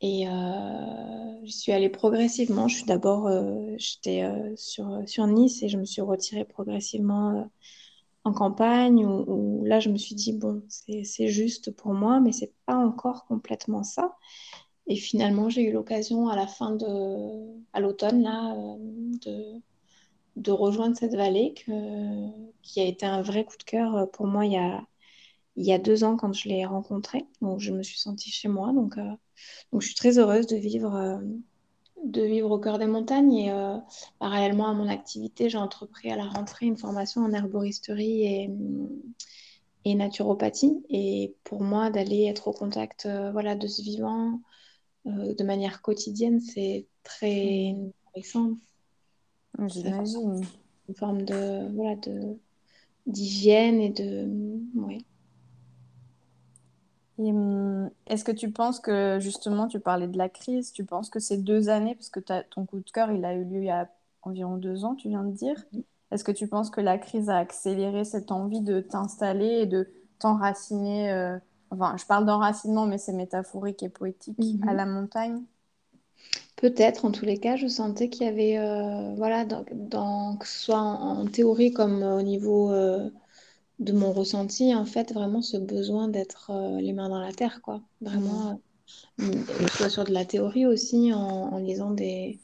Et 0.00 0.28
euh, 0.28 1.44
je 1.44 1.50
suis 1.50 1.72
allée 1.72 1.88
progressivement. 1.88 2.68
Je 2.68 2.76
suis 2.76 2.84
d'abord, 2.84 3.26
euh, 3.26 3.74
j'étais 3.78 4.22
euh, 4.22 4.54
sur, 4.56 5.26
Nice 5.26 5.62
et 5.62 5.68
je 5.68 5.76
me 5.76 5.84
suis 5.84 6.02
retirée 6.02 6.44
progressivement 6.44 7.50
en 8.24 8.32
campagne 8.32 9.04
où, 9.06 9.64
là, 9.64 9.80
je 9.80 9.88
me 9.90 9.96
suis 9.96 10.14
dit, 10.14 10.32
bon, 10.32 10.62
c'est 10.68 11.28
juste 11.28 11.72
pour 11.72 11.94
moi, 11.94 12.20
mais 12.20 12.32
c'est 12.32 12.52
pas 12.66 12.76
encore 12.76 13.26
complètement 13.26 13.82
ça. 13.82 14.16
Et 14.86 14.96
finalement, 14.96 15.48
j'ai 15.48 15.62
eu 15.62 15.72
l'occasion 15.72 16.28
à 16.28 16.36
la 16.36 16.46
fin 16.46 16.72
de, 16.76 16.86
à 17.72 17.80
l'automne, 17.80 18.22
là, 18.22 18.54
de, 20.36 20.52
rejoindre 20.52 20.96
cette 20.96 21.14
vallée 21.14 21.54
qui 22.62 22.80
a 22.80 22.84
été 22.84 23.06
un 23.06 23.22
vrai 23.22 23.44
coup 23.44 23.56
de 23.58 23.64
cœur 23.64 24.10
pour 24.12 24.26
moi 24.26 24.46
il 24.46 24.52
y 24.52 24.56
a, 24.56 24.82
il 25.58 25.66
y 25.66 25.72
a 25.72 25.78
deux 25.78 26.04
ans 26.04 26.16
quand 26.16 26.32
je 26.32 26.48
l'ai 26.48 26.64
rencontré. 26.64 27.26
Donc, 27.42 27.58
je 27.58 27.72
me 27.72 27.82
suis 27.82 27.98
sentie 27.98 28.30
chez 28.30 28.46
moi. 28.46 28.72
Donc, 28.72 28.96
euh, 28.96 29.10
donc 29.72 29.82
je 29.82 29.88
suis 29.88 29.96
très 29.96 30.18
heureuse 30.18 30.46
de 30.46 30.56
vivre, 30.56 30.94
euh, 30.94 31.18
de 32.04 32.22
vivre 32.22 32.52
au 32.52 32.60
cœur 32.60 32.78
des 32.78 32.86
montagnes. 32.86 33.34
Et 33.34 33.50
euh, 33.50 33.76
parallèlement 34.20 34.68
à 34.68 34.72
mon 34.72 34.88
activité, 34.88 35.50
j'ai 35.50 35.58
entrepris 35.58 36.12
à 36.12 36.16
la 36.16 36.26
rentrée 36.26 36.66
une 36.66 36.76
formation 36.76 37.22
en 37.22 37.32
herboristerie 37.32 38.22
et, 38.22 38.50
et 39.84 39.94
naturopathie. 39.96 40.80
Et 40.90 41.34
pour 41.42 41.60
moi, 41.60 41.90
d'aller 41.90 42.26
être 42.26 42.46
au 42.46 42.52
contact 42.52 43.08
voilà, 43.32 43.56
de 43.56 43.66
ce 43.66 43.82
vivant 43.82 44.40
de 45.04 45.42
manière 45.42 45.82
quotidienne, 45.82 46.40
c'est 46.40 46.86
très 47.02 47.74
intéressant. 48.06 48.52
J'imagine. 49.66 50.40
Une 50.88 50.94
forme 50.94 51.22
de 51.22 51.74
voilà 51.74 51.96
de 51.96 52.38
d'hygiène 53.06 53.80
et 53.80 53.90
de 53.90 54.28
ouais, 54.74 54.98
est-ce 57.18 58.24
que 58.24 58.32
tu 58.32 58.50
penses 58.50 58.80
que 58.80 59.18
justement, 59.20 59.66
tu 59.66 59.80
parlais 59.80 60.06
de 60.06 60.18
la 60.18 60.28
crise, 60.28 60.72
tu 60.72 60.84
penses 60.84 61.10
que 61.10 61.18
ces 61.18 61.36
deux 61.36 61.68
années, 61.68 61.94
parce 61.94 62.10
que 62.10 62.20
ton 62.50 62.64
coup 62.64 62.80
de 62.80 62.90
cœur, 62.90 63.10
il 63.10 63.24
a 63.24 63.34
eu 63.34 63.44
lieu 63.44 63.58
il 63.58 63.64
y 63.64 63.70
a 63.70 63.88
environ 64.22 64.56
deux 64.56 64.84
ans, 64.84 64.94
tu 64.94 65.08
viens 65.08 65.24
de 65.24 65.32
dire, 65.32 65.56
est-ce 66.10 66.24
que 66.24 66.32
tu 66.32 66.46
penses 66.46 66.70
que 66.70 66.80
la 66.80 66.98
crise 66.98 67.28
a 67.28 67.38
accéléré 67.38 68.04
cette 68.04 68.30
envie 68.30 68.60
de 68.60 68.80
t'installer 68.80 69.60
et 69.60 69.66
de 69.66 69.88
t'enraciner, 70.18 71.12
euh, 71.12 71.38
enfin, 71.70 71.96
je 71.96 72.06
parle 72.06 72.26
d'enracinement, 72.26 72.86
mais 72.86 72.98
c'est 72.98 73.12
métaphorique 73.12 73.82
et 73.82 73.88
poétique, 73.88 74.38
à 74.62 74.70
mhm. 74.70 74.76
la 74.76 74.86
montagne? 74.86 75.42
Peut-être, 76.56 77.04
en 77.04 77.12
tous 77.12 77.24
les 77.24 77.38
cas, 77.38 77.56
je 77.56 77.68
sentais 77.68 78.08
qu'il 78.08 78.26
y 78.26 78.28
avait, 78.28 78.58
euh, 78.58 79.14
voilà, 79.16 79.44
dans, 79.44 80.36
que 80.36 80.46
ce 80.46 80.62
soit 80.62 80.80
en, 80.80 81.24
théorie 81.26 81.72
comme 81.72 82.02
au 82.02 82.22
niveau 82.22 82.72
euh, 82.72 83.10
de 83.78 83.92
mon 83.92 84.12
ressenti, 84.12 84.74
en 84.74 84.84
fait, 84.84 85.12
vraiment 85.12 85.42
ce 85.42 85.56
besoin 85.56 86.08
d'être 86.08 86.50
euh, 86.50 86.80
les 86.80 86.92
mains 86.92 87.08
dans 87.08 87.20
la 87.20 87.32
terre, 87.32 87.60
quoi. 87.62 87.80
Vraiment, 88.00 88.60
euh, 89.20 89.32
soit 89.68 89.88
sur 89.88 90.04
de 90.04 90.12
la 90.12 90.24
théorie 90.24 90.66
aussi, 90.66 91.12
en, 91.12 91.58
lisant 91.58 91.90
des... 91.90 92.38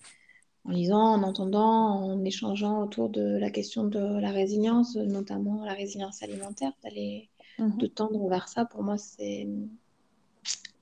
En 0.66 0.70
lisant, 0.70 1.12
en 1.12 1.22
entendant, 1.22 1.90
en 2.00 2.24
échangeant 2.24 2.82
autour 2.82 3.10
de 3.10 3.36
la 3.36 3.50
question 3.50 3.84
de 3.84 3.98
la 3.98 4.30
résilience, 4.30 4.96
notamment 4.96 5.62
la 5.62 5.74
résilience 5.74 6.22
alimentaire, 6.22 6.72
d'aller 6.82 7.28
mhm. 7.58 7.76
de 7.76 7.86
tendre 7.86 8.26
vers 8.30 8.48
ça, 8.48 8.64
pour 8.64 8.82
moi, 8.82 8.96
c'est 8.96 9.46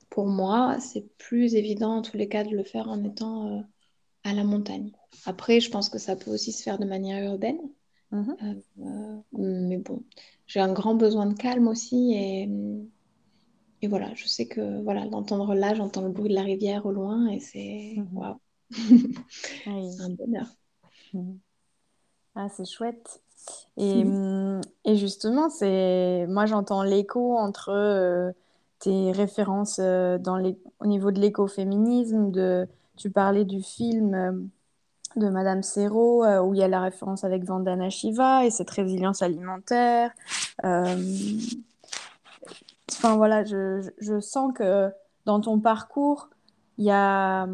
pour 0.08 0.26
moi, 0.26 0.78
c'est 0.78 1.08
plus 1.16 1.54
évident 1.54 1.96
en 1.96 2.02
tous 2.02 2.16
les 2.16 2.28
cas 2.28 2.44
de 2.44 2.54
le 2.54 2.62
faire 2.62 2.88
en 2.88 3.02
étant 3.02 3.48
euh, 3.48 3.62
à 4.24 4.34
la 4.34 4.44
montagne. 4.44 4.92
Après, 5.24 5.58
je 5.58 5.70
pense 5.70 5.88
que 5.88 5.98
ça 5.98 6.16
peut 6.16 6.30
aussi 6.30 6.52
se 6.52 6.62
faire 6.62 6.78
de 6.78 6.84
manière 6.84 7.24
urbaine. 7.24 7.58
Mhm. 8.12 9.22
mais 9.32 9.78
bon, 9.78 10.02
j'ai 10.52 10.60
un 10.60 10.72
grand 10.72 10.94
besoin 10.94 11.24
de 11.24 11.32
calme 11.32 11.66
aussi. 11.66 12.12
Et, 12.14 12.48
et 13.80 13.88
voilà, 13.88 14.12
je 14.14 14.26
sais 14.26 14.46
que 14.46 14.82
voilà, 14.82 15.06
d'entendre 15.06 15.54
là, 15.54 15.74
j'entends 15.74 16.02
le 16.02 16.10
bruit 16.10 16.28
de 16.28 16.34
la 16.34 16.42
rivière 16.42 16.84
au 16.84 16.92
loin 16.92 17.26
et 17.28 17.40
c'est 17.40 17.94
mhm. 17.96 18.08
waouh. 18.12 18.36
un 19.66 20.10
bonheur. 20.10 20.46
Mhm. 21.14 21.38
Ah, 22.34 22.48
c'est 22.50 22.66
chouette. 22.66 23.22
Et, 23.78 24.04
mhm. 24.04 24.60
et 24.84 24.96
justement, 24.96 25.48
c'est 25.48 26.26
moi 26.28 26.44
j'entends 26.44 26.82
l'écho 26.82 27.38
entre 27.38 27.70
euh, 27.70 28.30
tes 28.78 29.10
références 29.10 29.80
euh, 29.82 30.18
dans 30.18 30.36
les... 30.36 30.58
au 30.80 30.86
niveau 30.86 31.10
de 31.12 31.20
l'écoféminisme, 31.20 32.30
de 32.30 32.68
tu 32.96 33.10
parlais 33.10 33.46
du 33.46 33.62
film 33.62 34.14
euh, 34.14 34.32
de 35.16 35.28
Madame 35.28 35.62
Serrault, 35.62 36.26
où 36.42 36.54
il 36.54 36.60
y 36.60 36.62
a 36.62 36.68
la 36.68 36.80
référence 36.80 37.24
avec 37.24 37.44
Vandana 37.44 37.88
Shiva 37.88 38.44
et 38.44 38.50
cette 38.50 38.70
résilience 38.70 39.22
alimentaire. 39.22 40.10
Euh, 40.64 40.96
enfin 42.92 43.16
voilà, 43.16 43.44
je, 43.44 43.88
je, 43.98 44.20
sens 44.20 44.52
que 44.54 44.90
dans 45.24 45.40
ton 45.40 45.58
parcours, 45.60 46.30
il 46.78 46.84
y 46.84 46.90
a, 46.90 47.46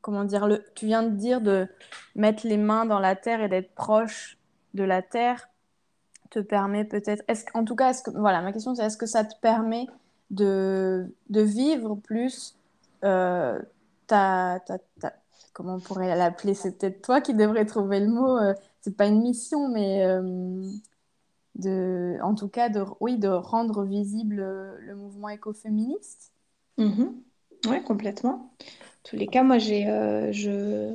comment 0.00 0.24
dire, 0.24 0.46
le, 0.46 0.64
tu 0.74 0.86
viens 0.86 1.02
de 1.02 1.16
dire 1.16 1.40
de 1.40 1.68
mettre 2.14 2.46
les 2.46 2.56
mains 2.56 2.86
dans 2.86 3.00
la 3.00 3.16
terre 3.16 3.40
et 3.42 3.48
d'être 3.48 3.74
proche 3.74 4.38
de 4.74 4.84
la 4.84 5.02
terre 5.02 5.48
te 6.30 6.40
permet 6.40 6.84
peut-être, 6.84 7.22
en 7.54 7.64
tout 7.64 7.76
cas, 7.76 7.90
est-ce 7.90 8.02
que, 8.02 8.10
voilà, 8.10 8.42
ma 8.42 8.52
question 8.52 8.74
c'est 8.74 8.84
est-ce 8.84 8.96
que 8.96 9.06
ça 9.06 9.24
te 9.24 9.34
permet 9.40 9.86
de, 10.30 11.14
de 11.30 11.40
vivre 11.40 11.94
plus 11.94 12.56
euh, 13.04 13.60
ta, 14.06 14.60
ta, 14.66 14.78
ta, 15.00 15.12
comment 15.52 15.76
on 15.76 15.80
pourrait 15.80 16.14
l'appeler 16.16 16.54
C'est 16.54 16.72
peut-être 16.72 17.02
toi 17.02 17.20
qui 17.20 17.34
devrais 17.34 17.66
trouver 17.66 18.00
le 18.00 18.08
mot. 18.08 18.36
Euh, 18.38 18.54
c'est 18.80 18.96
pas 18.96 19.06
une 19.06 19.22
mission, 19.22 19.68
mais 19.68 20.04
euh, 20.04 20.62
de, 21.56 22.18
en 22.22 22.34
tout 22.34 22.48
cas, 22.48 22.68
de, 22.68 22.84
oui, 23.00 23.18
de 23.18 23.28
rendre 23.28 23.84
visible 23.84 24.36
le 24.80 24.96
mouvement 24.96 25.28
écoféministe. 25.28 26.32
Mm-hmm. 26.78 27.12
Oui, 27.68 27.82
complètement. 27.84 28.52
En 28.60 29.08
tous 29.08 29.16
les 29.16 29.26
cas, 29.26 29.42
moi, 29.42 29.58
j'ai, 29.58 29.88
euh, 29.88 30.32
je, 30.32 30.94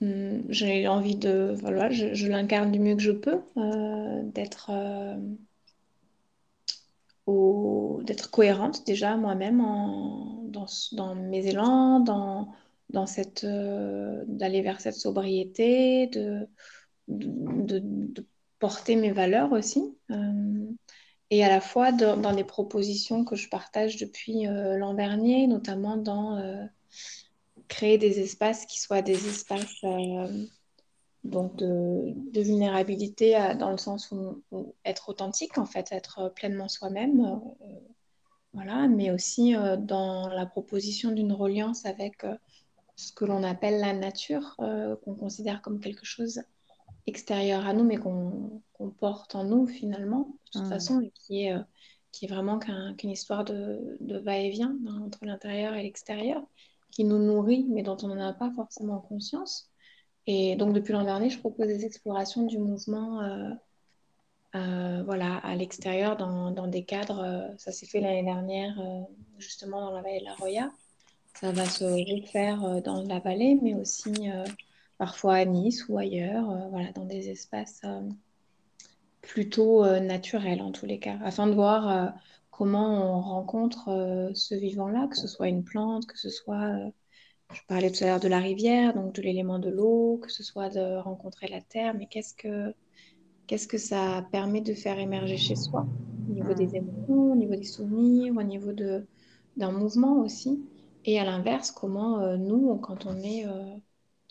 hmm, 0.00 0.42
j'ai 0.48 0.88
envie 0.88 1.16
de, 1.16 1.54
voilà, 1.60 1.90
je, 1.90 2.14
je 2.14 2.26
l'incarne 2.28 2.70
du 2.72 2.78
mieux 2.78 2.96
que 2.96 3.02
je 3.02 3.12
peux, 3.12 3.40
d'être 4.34 4.70
d'être 8.04 8.30
cohérente 8.30 8.84
déjà 8.86 9.16
moi-même 9.16 9.58
dans, 10.50 10.66
dans, 10.92 11.14
mes 11.14 11.46
élans, 11.46 12.00
dans, 12.00 12.52
dans 12.90 13.06
cette, 13.06 13.44
euh, 13.44 14.24
d'aller 14.26 14.62
vers 14.62 14.80
cette 14.80 14.94
sobriété, 14.94 16.08
de, 16.08 16.48
de, 17.08 18.26
porter 18.62 18.94
mes 18.94 19.10
valeurs 19.10 19.50
aussi. 19.50 19.82
Euh, 20.12 20.70
et 21.30 21.44
à 21.44 21.48
la 21.48 21.60
fois 21.60 21.90
dans 21.90 22.32
des 22.32 22.44
propositions 22.44 23.24
que 23.24 23.34
je 23.34 23.48
partage 23.48 23.96
depuis 23.96 24.46
euh, 24.46 24.78
l'an 24.78 24.94
dernier, 24.94 25.48
notamment 25.48 25.96
dans 25.96 26.40
créer 27.66 27.98
des 27.98 28.20
espaces 28.20 28.66
qui 28.66 28.80
soient 28.80 29.02
des 29.02 29.28
espaces 29.28 29.82
donc 31.24 31.56
de, 31.56 32.12
de, 32.32 32.40
vulnérabilité 32.40 33.32
dans 33.58 33.70
le 33.70 33.78
sens 33.78 34.12
où, 34.12 34.74
être 34.84 35.08
authentique, 35.08 35.58
en 35.58 35.66
fait, 35.66 35.90
être 35.90 36.32
pleinement 36.34 36.68
soi-même, 36.68 37.40
voilà, 38.52 38.86
mais 38.88 39.10
aussi 39.10 39.54
dans 39.78 40.28
la 40.28 40.46
proposition 40.46 41.10
d'une 41.10 41.32
reliance 41.32 41.86
avec 41.86 42.24
ce 42.96 43.12
que 43.12 43.24
l'on 43.24 43.42
appelle 43.42 43.80
la 43.80 43.92
nature, 43.92 44.54
euh, 44.60 44.96
qu'on 44.96 45.14
considère 45.14 45.62
comme 45.62 45.80
quelque 45.80 46.04
chose 46.04 46.42
extérieur 47.06 47.66
à 47.66 47.72
nous, 47.72 47.84
mais 47.84 47.96
qu'on 47.96 48.62
porte 48.98 49.34
en 49.34 49.44
nous 49.44 49.66
finalement, 49.66 50.36
de 50.54 50.60
toute 50.60 50.68
façon, 50.68 51.00
et 51.00 51.10
qui 51.10 51.44
est, 51.44 51.54
euh, 51.54 51.62
qui 52.12 52.26
est 52.26 52.28
vraiment 52.28 52.58
qu'une 52.58 53.10
histoire 53.10 53.44
de, 53.44 53.96
de 54.00 54.18
va-et-vient 54.18 54.76
entre 55.04 55.24
l'intérieur 55.24 55.74
et 55.74 55.82
l'extérieur, 55.82 56.42
qui 56.90 57.04
nous 57.04 57.18
nourrit, 57.18 57.66
mais 57.70 57.82
dont 57.82 57.96
on 58.02 58.08
n'en 58.08 58.20
a 58.20 58.32
pas 58.32 58.50
forcément 58.54 59.00
conscience. 59.00 59.70
Et 60.26 60.56
donc, 60.56 60.74
depuis 60.74 60.92
l'an 60.92 61.04
dernier, 61.04 61.30
je 61.30 61.38
propose 61.38 61.66
des 61.66 61.84
explorations 61.84 62.46
du 62.46 62.58
mouvement 62.58 63.20
euh, 64.54 65.02
voilà, 65.04 65.38
à 65.38 65.56
l'extérieur, 65.56 66.16
dans, 66.16 66.50
dans, 66.50 66.66
des 66.66 66.84
cadres. 66.84 67.50
ça 67.56 67.72
s'est 67.72 67.86
fait 67.86 68.00
l'année 68.00 68.22
dernière, 68.22 68.78
justement, 69.38 69.80
dans 69.80 69.92
la 69.92 70.02
vallée 70.02 70.20
de 70.20 70.26
la 70.26 70.34
Roya 70.34 70.70
ça 71.34 71.52
va 71.52 71.66
se 71.66 71.84
refaire 71.84 72.64
euh, 72.64 72.80
dans 72.80 73.02
la 73.02 73.18
vallée, 73.18 73.58
mais 73.62 73.74
aussi 73.74 74.12
euh, 74.30 74.44
parfois 75.02 75.34
à 75.34 75.44
Nice 75.44 75.88
ou 75.88 75.98
ailleurs, 75.98 76.48
euh, 76.48 76.68
voilà, 76.70 76.92
dans 76.92 77.04
des 77.04 77.28
espaces 77.28 77.82
plutôt 79.20 79.84
naturels 79.98 80.62
en 80.62 80.70
tous 80.70 80.86
les 80.86 81.00
cas, 81.00 81.18
afin 81.24 81.48
de 81.48 81.54
voir 81.54 82.12
comment 82.52 83.16
on 83.16 83.20
rencontre 83.20 84.30
ce 84.32 84.54
vivant-là, 84.54 85.08
que 85.08 85.16
ce 85.16 85.26
soit 85.26 85.48
une 85.48 85.64
plante, 85.64 86.06
que 86.06 86.16
ce 86.16 86.30
soit, 86.30 86.72
je 87.52 87.60
parlais 87.66 87.90
tout 87.90 88.04
à 88.04 88.06
l'heure 88.06 88.20
de 88.20 88.28
la 88.28 88.38
rivière, 88.38 88.94
donc 88.94 89.12
de 89.16 89.22
l'élément 89.22 89.58
de 89.58 89.70
l'eau, 89.70 90.20
que 90.22 90.30
ce 90.30 90.44
soit 90.44 90.68
de 90.68 91.00
rencontrer 91.00 91.48
la 91.48 91.60
terre, 91.60 91.94
mais 91.98 92.06
qu'est-ce 92.06 92.34
que, 92.34 92.72
qu'est-ce 93.48 93.66
que 93.66 93.78
ça 93.78 94.24
permet 94.30 94.60
de 94.60 94.74
faire 94.74 95.00
émerger 95.00 95.36
chez 95.36 95.56
soi, 95.56 95.84
au 96.28 96.32
niveau 96.32 96.54
des 96.54 96.66
mmh. 96.66 96.76
émotions, 96.76 97.32
au 97.32 97.36
niveau 97.36 97.56
des 97.56 97.64
souvenirs, 97.64 98.34
au 98.36 98.42
niveau 98.44 98.72
de, 98.72 99.04
d'un 99.56 99.72
mouvement 99.72 100.20
aussi. 100.20 100.64
Et 101.04 101.18
à 101.18 101.24
l'inverse, 101.24 101.72
comment 101.72 102.20
euh, 102.20 102.36
nous, 102.36 102.76
quand 102.76 103.06
on 103.06 103.16
est 103.18 103.46
euh, 103.46 103.76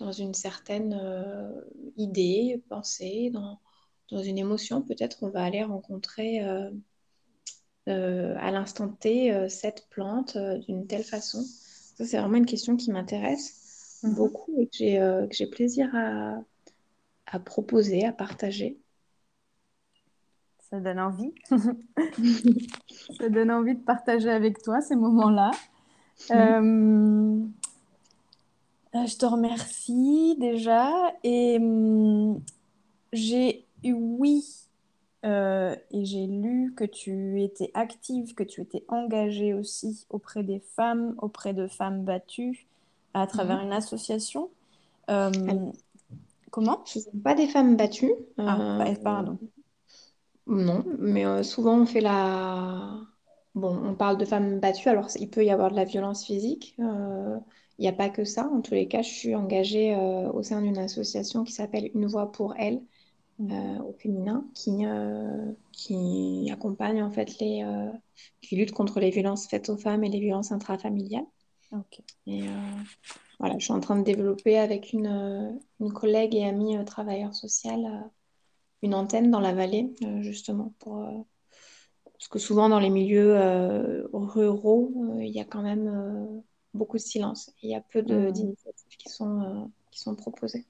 dans 0.02 0.12
une 0.12 0.34
certaine 0.34 1.00
euh, 1.02 1.62
idée, 1.98 2.62
pensée, 2.70 3.30
dans, 3.32 3.60
dans, 4.10 4.22
une 4.22 4.38
émotion, 4.38 4.82
peut-être 4.82 5.24
on 5.24 5.30
va 5.30 5.44
aller 5.44 5.64
rencontrer 5.64 6.42
à 7.88 8.52
l'instant 8.52 8.90
T 8.90 9.50
cette 9.50 9.88
plante 9.90 10.38
d'une 10.38 10.86
telle 10.88 11.04
façon 11.04 11.42
Ça, 11.42 12.06
c'est 12.06 12.18
vraiment 12.18 12.38
une 12.38 12.46
question 12.46 12.76
qui 12.76 12.92
m'intéresse 12.92 13.62
Mhm. 14.04 14.16
beaucoup 14.16 14.54
et 14.58 14.68
que 14.68 15.28
j'ai 15.32 15.48
plaisir 15.48 15.90
à, 15.96 16.42
à 17.28 17.40
proposer, 17.40 18.06
à 18.06 18.12
partager. 18.12 18.80
Ça 20.70 20.80
donne 20.80 21.00
envie. 21.00 21.34
Ça 23.18 23.30
donne 23.30 23.52
envie 23.52 23.76
de 23.76 23.84
partager 23.84 24.30
avec 24.30 24.62
toi 24.62 24.82
ces 24.82 24.96
moments-là. 24.96 25.52
Euh, 26.32 27.46
euh, 28.96 29.06
je 29.06 29.18
te 29.18 29.26
remercie 29.26 30.36
déjà. 30.40 30.92
Et 31.24 31.58
hum, 31.60 32.42
j'ai 33.14 33.68
eu 33.84 33.94
oui 33.94 34.46
euh, 35.26 35.76
et 35.92 36.06
j'ai 36.06 36.28
lu 36.28 36.74
que 36.76 36.86
tu 36.86 37.42
étais 37.44 37.72
active, 37.76 38.36
que 38.36 38.44
tu 38.44 38.62
étais 38.62 38.86
engagée 38.90 39.54
aussi 39.54 40.06
auprès 40.10 40.44
des 40.44 40.60
femmes, 40.62 41.16
auprès 41.22 41.54
de 41.54 41.68
femmes 41.68 42.04
battues, 42.06 42.68
à 43.16 43.28
travers 43.28 43.60
Mhm. 43.60 43.62
une 43.62 43.74
association. 43.74 44.52
Euh, 45.12 45.32
Alors, 45.46 45.62
comment? 46.52 46.86
ce 46.86 47.00
ne 47.00 47.04
sont 47.06 47.20
pas 47.20 47.36
des 47.36 47.48
femmes 47.48 47.76
battues. 47.78 48.14
Ah, 48.46 48.68
euh, 48.68 48.76
pa- 48.76 48.96
pardon. 49.04 49.40
non, 50.48 50.84
mais 51.00 51.26
euh, 51.26 51.44
souvent 51.44 51.80
on 51.82 51.86
fait 51.86 52.02
la... 52.02 53.00
Bon, 53.56 53.76
on 53.86 53.96
parle 53.96 54.18
de 54.18 54.26
femmes 54.26 54.60
battues, 54.60 54.88
alors 54.90 55.10
il 55.20 55.30
peut 55.30 55.44
y 55.46 55.50
avoir 55.52 55.72
de 55.72 55.76
la 55.76 55.84
violence 55.84 56.26
physique. 56.26 56.76
euh, 56.80 57.38
Il 57.82 57.86
n'y 57.86 57.90
a 57.90 57.94
pas 57.94 58.10
que 58.10 58.24
ça. 58.26 58.48
En 58.48 58.62
tous 58.62 58.76
les 58.76 58.88
cas, 58.88 59.02
je 59.02 59.10
suis 59.10 59.34
engagée 59.34 59.96
euh, 59.96 60.32
au 60.34 60.44
sein 60.44 60.62
d'une 60.62 60.78
association 60.78 61.44
qui 61.44 61.52
s'appelle 61.52 61.90
Une 61.96 62.06
voix 62.06 62.32
pour 62.32 62.54
elles, 62.56 62.80
euh, 63.40 63.80
au 63.80 63.94
féminin, 63.94 64.46
qui, 64.54 64.86
euh, 64.86 65.52
qui 65.72 66.48
accompagne 66.54 67.02
en 67.02 67.10
fait 67.10 67.40
les... 67.40 67.66
qui 68.40 68.56
lutte 68.56 68.72
contre 68.72 69.00
les 69.00 69.10
violences 69.10 69.48
faites 69.48 69.68
aux 69.70 69.78
femmes 69.78 70.04
et 70.04 70.10
les 70.10 70.20
violences 70.20 70.52
intrafamiliales. 70.52 71.26
Ok. 71.72 72.04
Et 72.28 72.44
voilà, 73.40 73.58
je 73.58 73.64
suis 73.64 73.74
en 73.74 73.80
train 73.80 73.98
de 73.98 74.04
développer 74.04 74.60
avec 74.60 74.94
une, 74.94 75.60
une 75.80 75.92
collègue 75.92 76.36
et 76.36 76.46
amie 76.46 76.78
travailleur 76.86 77.34
social 77.34 78.12
une 78.84 78.94
antenne 78.94 79.32
dans 79.32 79.40
la 79.40 79.54
vallée, 79.54 79.92
justement, 80.22 80.76
pour, 80.78 81.04
parce 82.22 82.28
que 82.28 82.38
souvent 82.38 82.70
dans 82.70 82.80
les 82.80 82.92
milieux 82.92 83.36
euh, 83.36 84.08
ruraux, 84.14 84.94
euh, 85.16 85.24
il 85.24 85.32
y 85.32 85.40
a 85.40 85.44
quand 85.44 85.64
même 85.64 86.44
beaucoup 86.74 86.98
de 86.98 87.02
silence. 87.02 87.52
Il 87.64 87.70
y 87.72 87.76
a 87.76 87.82
peu 87.82 88.02
de- 88.04 88.30
Mhm. 88.30 88.32
d'initiatives 88.32 88.98
qui 88.98 89.10
sont, 89.10 89.42
euh, 89.42 89.66
qui 89.92 90.00
sont 90.00 90.16
proposées. 90.16 90.66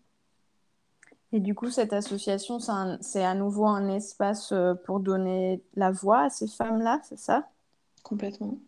Et 1.34 1.39
du 1.41 1.55
coup, 1.55 1.70
cette 1.70 1.93
association, 1.93 2.60
c'est 3.01 3.24
à 3.24 3.34
nouveau 3.36 3.65
un 3.65 3.89
espace 3.89 4.51
euh, 4.53 4.75
pour 4.86 5.00
donner 5.01 5.62
la 5.75 5.91
voix 5.91 6.22
à 6.25 6.29
ces 6.29 6.48
femmes-là, 6.48 7.01
c'est 7.03 7.20
ça? 7.20 7.50
Complètement. 8.03 8.60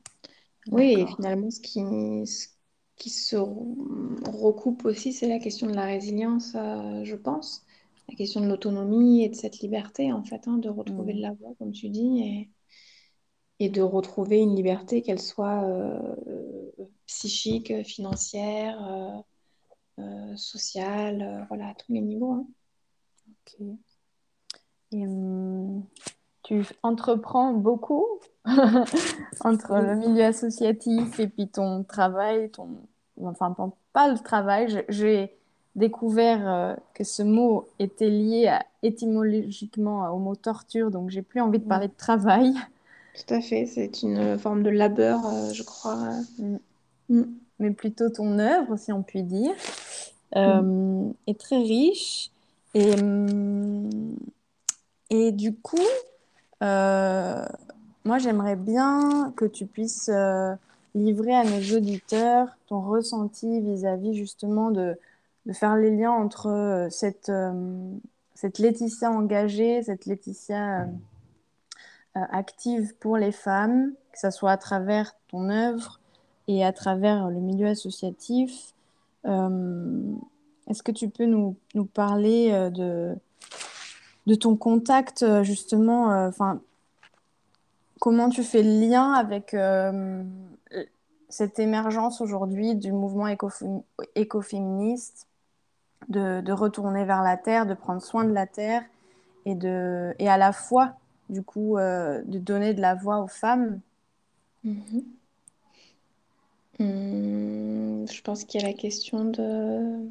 Oui, 0.72 0.94
et 1.02 1.08
finalement, 1.08 1.52
ce 1.52 1.60
qui, 1.62 1.82
ce 2.28 2.48
qui 2.98 3.10
se 3.10 3.36
re- 3.38 4.30
recoupe 4.30 4.86
aussi, 4.86 5.14
c'est 5.14 5.28
la 5.30 5.40
question 5.40 5.68
de 5.68 5.74
la 5.76 5.86
résilience, 5.86 6.56
euh, 6.56 7.04
je 7.06 7.16
pense. 7.16 7.66
La 8.10 8.16
question 8.16 8.42
de 8.42 8.48
l'autonomie 8.48 9.24
et 9.24 9.30
de 9.30 9.36
cette 9.36 9.60
liberté, 9.60 10.14
en 10.14 10.24
fait, 10.24 10.48
hein, 10.48 10.58
de 10.60 10.70
retrouver 10.70 11.14
de 11.14 11.22
Mhm. 11.22 11.22
la 11.22 11.34
voix, 11.34 11.54
comme 11.60 11.72
tu 11.72 11.90
dis, 11.90 12.22
et, 12.22 12.50
et 13.64 13.70
de 13.70 13.82
retrouver 13.82 14.40
une 14.40 14.56
liberté, 14.56 15.02
qu'elle 15.02 15.22
soit 15.22 15.64
euh, 15.64 16.16
psychique, 17.06 17.74
financière, 17.86 18.78
euh, 18.88 20.02
euh, 20.04 20.36
sociale, 20.36 21.46
voilà, 21.48 21.70
à 21.70 21.74
tous 21.76 21.94
les 21.94 22.02
niveaux. 22.02 22.32
hein. 22.34 22.48
Ok. 23.30 23.66
Et, 24.92 25.08
hum, 25.08 25.84
tu 26.44 26.66
entreprends 26.84 27.54
beaucoup 27.54 28.06
entre 28.46 29.76
le 29.76 29.96
milieu 29.96 30.26
associatif 30.26 31.20
et 31.20 31.28
puis 31.28 31.48
ton 31.48 31.84
travail, 31.84 32.50
ton... 32.52 32.68
enfin 33.24 33.52
pas 33.52 33.70
pas 33.94 34.12
le 34.12 34.18
travail. 34.20 34.84
J'ai 34.90 35.32
découvert 35.76 36.48
euh, 36.48 36.76
que 36.94 37.04
ce 37.04 37.24
mot 37.24 37.68
était 37.80 38.10
lié 38.10 38.48
à- 38.48 38.66
étymologiquement 38.82 40.10
au 40.10 40.20
mot 40.20 40.36
torture, 40.36 40.92
donc 40.92 41.10
j'ai 41.10 41.22
plus 41.22 41.40
envie 41.40 41.60
de 41.60 41.66
parler 41.68 41.88
de 41.88 41.94
travail. 41.96 42.54
Tout 43.14 43.34
à 43.34 43.42
fait, 43.42 43.66
c'est 43.68 44.02
une 44.02 44.38
forme 44.40 44.64
de 44.64 44.70
labeur, 44.70 45.26
euh, 45.26 45.52
je 45.54 45.64
crois. 45.64 46.10
Mm. 46.40 46.58
Mm. 47.10 47.24
mais 47.60 47.72
plutôt 47.72 48.10
ton 48.10 48.40
œuvre, 48.40 48.76
si 48.78 48.92
on 48.92 49.04
peut 49.04 49.22
dire, 49.22 49.54
Mm. 50.36 50.40
euh, 50.40 51.12
est 51.28 51.40
très 51.40 51.58
riche. 51.62 52.32
Et, 52.74 52.92
et 55.12 55.32
du 55.32 55.54
coup, 55.54 55.78
euh, 56.64 57.46
moi, 58.04 58.18
j'aimerais 58.18 58.56
bien 58.56 59.32
que 59.36 59.46
tu 59.46 59.66
puisses 59.68 60.10
euh, 60.12 60.54
livrer 60.96 61.36
à 61.36 61.44
nos 61.44 61.78
auditeurs 61.78 62.48
ton 62.68 62.82
ressenti 62.82 63.62
vis-à-vis 63.62 64.16
justement 64.16 64.72
de, 64.72 64.98
de 65.46 65.54
faire 65.54 65.76
les 65.76 65.96
liens 65.96 66.12
entre 66.12 66.48
euh, 66.48 66.90
cette, 66.90 67.30
euh, 67.30 67.52
cette 68.34 68.58
Laetitia 68.58 69.12
engagée, 69.12 69.84
cette 69.84 70.06
Laetitia 70.08 70.82
euh, 70.82 70.84
euh, 70.84 70.88
active 72.16 72.96
pour 73.00 73.18
les 73.18 73.32
femmes, 73.32 73.94
que 74.12 74.20
ce 74.20 74.30
soit 74.30 74.52
à 74.52 74.58
travers 74.58 75.14
ton 75.30 75.50
œuvre 75.50 76.00
et 76.48 76.64
à 76.64 76.72
travers 76.72 77.30
le 77.30 77.40
milieu 77.40 77.68
associatif. 77.68 78.74
Euh, 79.26 80.14
Est-ce 80.68 80.84
que 80.84 80.92
tu 80.92 81.10
peux 81.10 81.26
nous, 81.26 81.56
nous 81.74 81.86
parler 81.86 82.52
euh, 82.52 82.70
de, 82.70 83.16
de 84.28 84.36
ton 84.36 84.56
contact 84.56 85.24
euh, 85.24 85.44
justement, 85.44 86.12
euh, 86.12 86.30
enfin, 86.30 86.62
comment 88.00 88.30
tu 88.30 88.44
fais 88.44 88.64
le 88.64 88.88
lien 88.88 89.14
avec 89.14 89.54
euh, 89.54 90.24
cette 91.30 91.58
émergence 91.58 92.22
aujourd'hui 92.22 92.76
du 92.76 92.92
mouvement 92.92 93.28
écofé- 93.28 93.84
écoféministe, 94.16 95.28
de, 96.10 96.42
de 96.42 96.52
retourner 96.52 97.06
vers 97.06 97.24
la 97.24 97.38
terre, 97.38 97.66
de 97.66 97.74
prendre 97.74 98.02
soin 98.02 98.26
de 98.26 98.34
la 98.34 98.46
terre 98.46 98.84
et, 99.46 99.56
de, 99.56 100.14
et 100.20 100.30
à 100.30 100.38
la 100.38 100.52
fois, 100.52 100.96
du 101.30 101.44
coup, 101.44 101.78
euh, 101.78 102.22
de 102.26 102.40
donner 102.40 102.74
de 102.74 102.82
la 102.82 102.96
voix 102.96 103.20
aux 103.22 103.28
femmes 103.28 103.82
Mhm. 104.64 105.20
Mm, 106.80 108.06
Je 108.12 108.22
pense 108.22 108.44
qu'il 108.46 108.62
y 108.62 108.64
a 108.64 108.68
la 108.68 108.74
question 108.74 109.26
de, 109.26 110.08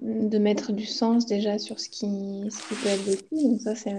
de 0.00 0.38
mettre 0.38 0.72
du 0.72 0.86
sens 0.86 1.26
déjà 1.26 1.58
sur 1.58 1.78
ce 1.80 1.88
qui, 1.88 2.48
ce 2.50 2.68
qui 2.68 2.74
peut 2.74 2.88
être 2.88 3.02
vécu. 3.02 3.28
Donc 3.42 3.60
ça, 3.60 3.74
c'est 3.74 3.92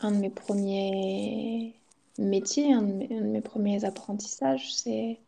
un, 0.00 0.10
de 0.12 0.16
mes 0.18 0.30
premiers 0.30 1.74
métiers, 2.18 2.72
un 2.72 2.82
de 2.82 2.92
mes, 2.92 3.40
premiers 3.40 3.84
apprentissages, 3.84 4.74
c'est, 4.74 5.20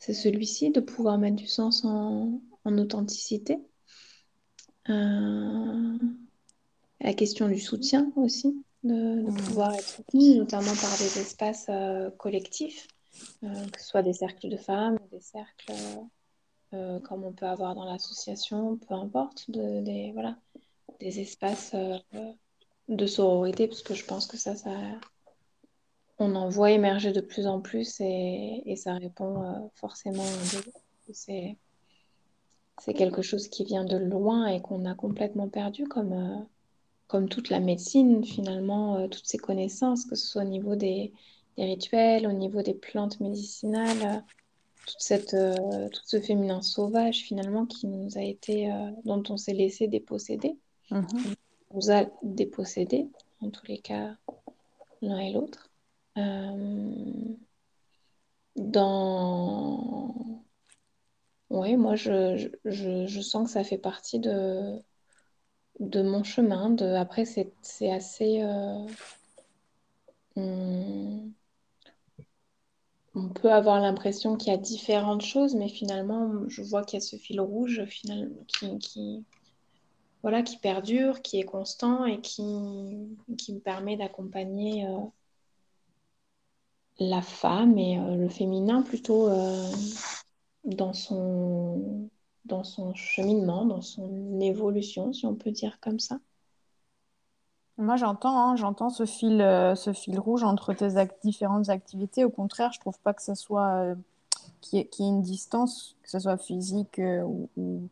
c'est 0.00 0.14
celui-ci, 0.14 0.70
de 0.70 0.80
pouvoir 0.80 1.18
mettre 1.18 1.36
du 1.36 1.46
sens 1.48 1.84
en, 1.84 2.40
en 2.64 2.78
authenticité. 2.78 3.60
Euh, 4.88 5.98
la 7.04 7.12
question 7.12 7.48
du 7.48 7.60
soutien 7.60 8.10
aussi, 8.16 8.64
de, 8.82 9.22
de 9.22 9.30
pouvoir 9.30 9.74
être 9.74 9.86
soutenu, 9.86 10.38
notamment 10.38 10.74
par 10.74 10.96
des 10.96 11.18
espaces 11.20 11.66
euh, 11.68 12.10
collectifs, 12.10 12.88
euh, 13.44 13.66
que 13.66 13.80
ce 13.80 13.86
soit 13.86 14.02
des 14.02 14.14
cercles 14.14 14.48
de 14.48 14.56
femmes, 14.56 14.98
des 15.12 15.20
cercles 15.20 15.72
euh, 16.72 16.98
comme 17.00 17.22
on 17.22 17.32
peut 17.32 17.46
avoir 17.46 17.74
dans 17.74 17.84
l'association, 17.84 18.78
peu 18.78 18.94
importe, 18.94 19.50
de, 19.50 19.82
des, 19.82 20.12
voilà, 20.12 20.38
des 20.98 21.20
espaces 21.20 21.76
de 22.88 23.06
sororité, 23.06 23.68
parce 23.68 23.82
que 23.82 23.94
je 23.94 24.04
pense 24.06 24.26
que 24.26 24.38
ça, 24.38 24.56
ça, 24.56 24.74
on 26.18 26.34
en 26.34 26.48
voit 26.48 26.70
émerger 26.70 27.12
de 27.12 27.20
plus 27.20 27.46
en 27.46 27.60
plus 27.60 28.00
et, 28.00 28.62
et 28.64 28.76
ça 28.76 28.94
répond 28.94 29.70
forcément 29.74 30.24
à. 30.24 30.60
C'est, 31.12 31.58
c'est 32.80 32.94
quelque 32.94 33.20
chose 33.20 33.48
qui 33.48 33.64
vient 33.64 33.84
de 33.84 33.98
loin 33.98 34.46
et 34.46 34.62
qu'on 34.62 34.86
a 34.86 34.94
complètement 34.94 35.50
perdu 35.50 35.86
comme, 35.86 36.46
comme 37.06 37.28
toute 37.28 37.50
la 37.50 37.60
médecine, 37.60 38.24
finalement, 38.24 38.96
euh, 38.96 39.08
toutes 39.08 39.26
ces 39.26 39.38
connaissances, 39.38 40.04
que 40.04 40.14
ce 40.14 40.26
soit 40.26 40.42
au 40.42 40.48
niveau 40.48 40.76
des, 40.76 41.12
des 41.56 41.64
rituels, 41.64 42.26
au 42.26 42.32
niveau 42.32 42.62
des 42.62 42.74
plantes 42.74 43.20
médicinales, 43.20 44.02
euh, 44.02 44.20
toute 44.86 45.00
cette, 45.00 45.34
euh, 45.34 45.88
tout 45.90 46.02
ce 46.04 46.20
féminin 46.20 46.60
sauvage, 46.62 47.18
finalement, 47.18 47.66
qui 47.66 47.86
nous 47.86 48.18
a 48.18 48.22
été, 48.22 48.70
dont 49.04 49.22
on 49.30 49.36
s'est 49.36 49.54
laissé 49.54 49.88
déposséder. 49.88 50.56
Mhm. 50.90 51.06
On 51.70 51.76
nous 51.76 51.90
a 51.90 52.04
dépossédés, 52.22 53.08
en 53.40 53.50
tous 53.50 53.66
les 53.66 53.78
cas, 53.78 54.14
l'un 55.00 55.18
et 55.18 55.32
l'autre. 55.32 55.70
Dans... 58.56 60.14
Oui, 61.50 61.76
moi, 61.76 61.96
je, 61.96 62.36
je, 62.36 62.48
je, 62.64 63.06
je 63.06 63.20
sens 63.20 63.46
que 63.46 63.52
ça 63.52 63.64
fait 63.64 63.78
partie 63.78 64.18
de, 64.18 64.78
de 65.80 66.02
mon 66.02 66.22
chemin. 66.24 66.76
Après, 66.96 67.24
c'est 67.24 67.90
assez... 67.90 68.42
euh, 68.42 68.86
On 73.16 73.28
peut 73.28 73.52
avoir 73.52 73.80
l'impression 73.80 74.36
qu'il 74.36 74.52
y 74.52 74.54
a 74.54 74.58
différentes 74.58 75.22
choses, 75.22 75.54
mais 75.54 75.68
finalement, 75.68 76.48
je 76.48 76.62
vois 76.62 76.82
qu'il 76.84 76.98
y 76.98 77.02
a 77.02 77.06
ce 77.06 77.16
fil 77.16 77.40
rouge 77.40 77.84
finalement, 77.84 78.44
qui, 78.80 79.24
voilà, 80.22 80.42
qui 80.42 80.58
perdure, 80.58 81.22
qui 81.22 81.38
est 81.38 81.44
constant 81.44 82.06
et 82.06 82.20
qui, 82.20 82.42
qui 83.38 83.54
me 83.54 83.60
permet 83.60 83.96
d'accompagner 83.96 84.86
la 86.98 87.22
femme 87.22 87.78
et 87.78 87.98
le 88.16 88.28
féminin 88.28 88.82
plutôt 88.82 89.28
dans 90.64 90.92
son, 90.92 92.10
dans 92.44 92.64
son 92.64 92.94
cheminement, 92.94 93.64
dans 93.64 93.80
son 93.80 94.40
évolution, 94.40 95.12
si 95.12 95.26
on 95.26 95.34
peut 95.34 95.50
dire 95.50 95.78
comme 95.80 95.98
ça. 95.98 96.18
Moi, 97.76 97.96
j'entends, 97.96 98.38
hein, 98.38 98.56
j'entends 98.56 98.90
ce 98.90 99.04
fil, 99.04 99.40
euh, 99.40 99.74
ce 99.74 99.92
fil 99.92 100.18
rouge 100.18 100.44
entre 100.44 100.72
tes 100.74 100.90
différentes 101.24 101.70
activités. 101.70 102.24
Au 102.24 102.30
contraire, 102.30 102.72
je 102.72 102.78
trouve 102.78 102.98
pas 103.00 103.14
que 103.14 103.22
ce 103.22 103.34
soit 103.34 103.68
euh, 103.68 103.94
qu'il 104.60 104.78
y, 104.78 104.82
ait 104.82 104.88
une 105.00 105.22
distance, 105.22 105.96
que 106.02 106.10
ce 106.10 106.20
soit 106.20 106.36
physique 106.36 107.00
euh, 107.00 107.22
ou, 107.56 107.88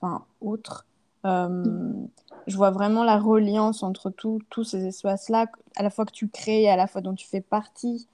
enfin 0.00 0.24
autre. 0.40 0.86
Mm. 1.24 2.06
Je 2.46 2.56
vois 2.56 2.70
vraiment 2.70 3.02
la 3.02 3.18
reliance 3.18 3.82
entre 3.82 4.10
tous 4.10 4.64
ces 4.64 4.84
espaces-là, 4.84 5.46
à 5.76 5.82
la 5.82 5.88
fois 5.88 6.04
que 6.04 6.12
tu 6.12 6.28
crées 6.28 6.64
et 6.64 6.70
à 6.70 6.76
la 6.76 6.86
fois 6.86 7.00
dont 7.00 7.14
tu 7.14 7.26
fais 7.26 7.40
partie. 7.40 8.06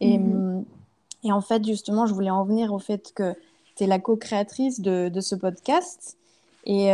Et, 0.00 0.18
mm-hmm. 0.18 0.64
et 1.22 1.32
en 1.32 1.40
fait, 1.40 1.64
justement, 1.64 2.06
je 2.06 2.12
voulais 2.12 2.30
en 2.30 2.44
venir 2.44 2.74
au 2.74 2.80
fait 2.80 3.14
que 3.14 3.34
tu 3.76 3.84
es 3.84 3.86
la 3.86 3.98
co-créatrice 3.98 4.80
de, 4.80 5.08
de, 5.08 5.20
ce 5.20 5.34
podcast. 5.34 6.16
Et, 6.64 6.88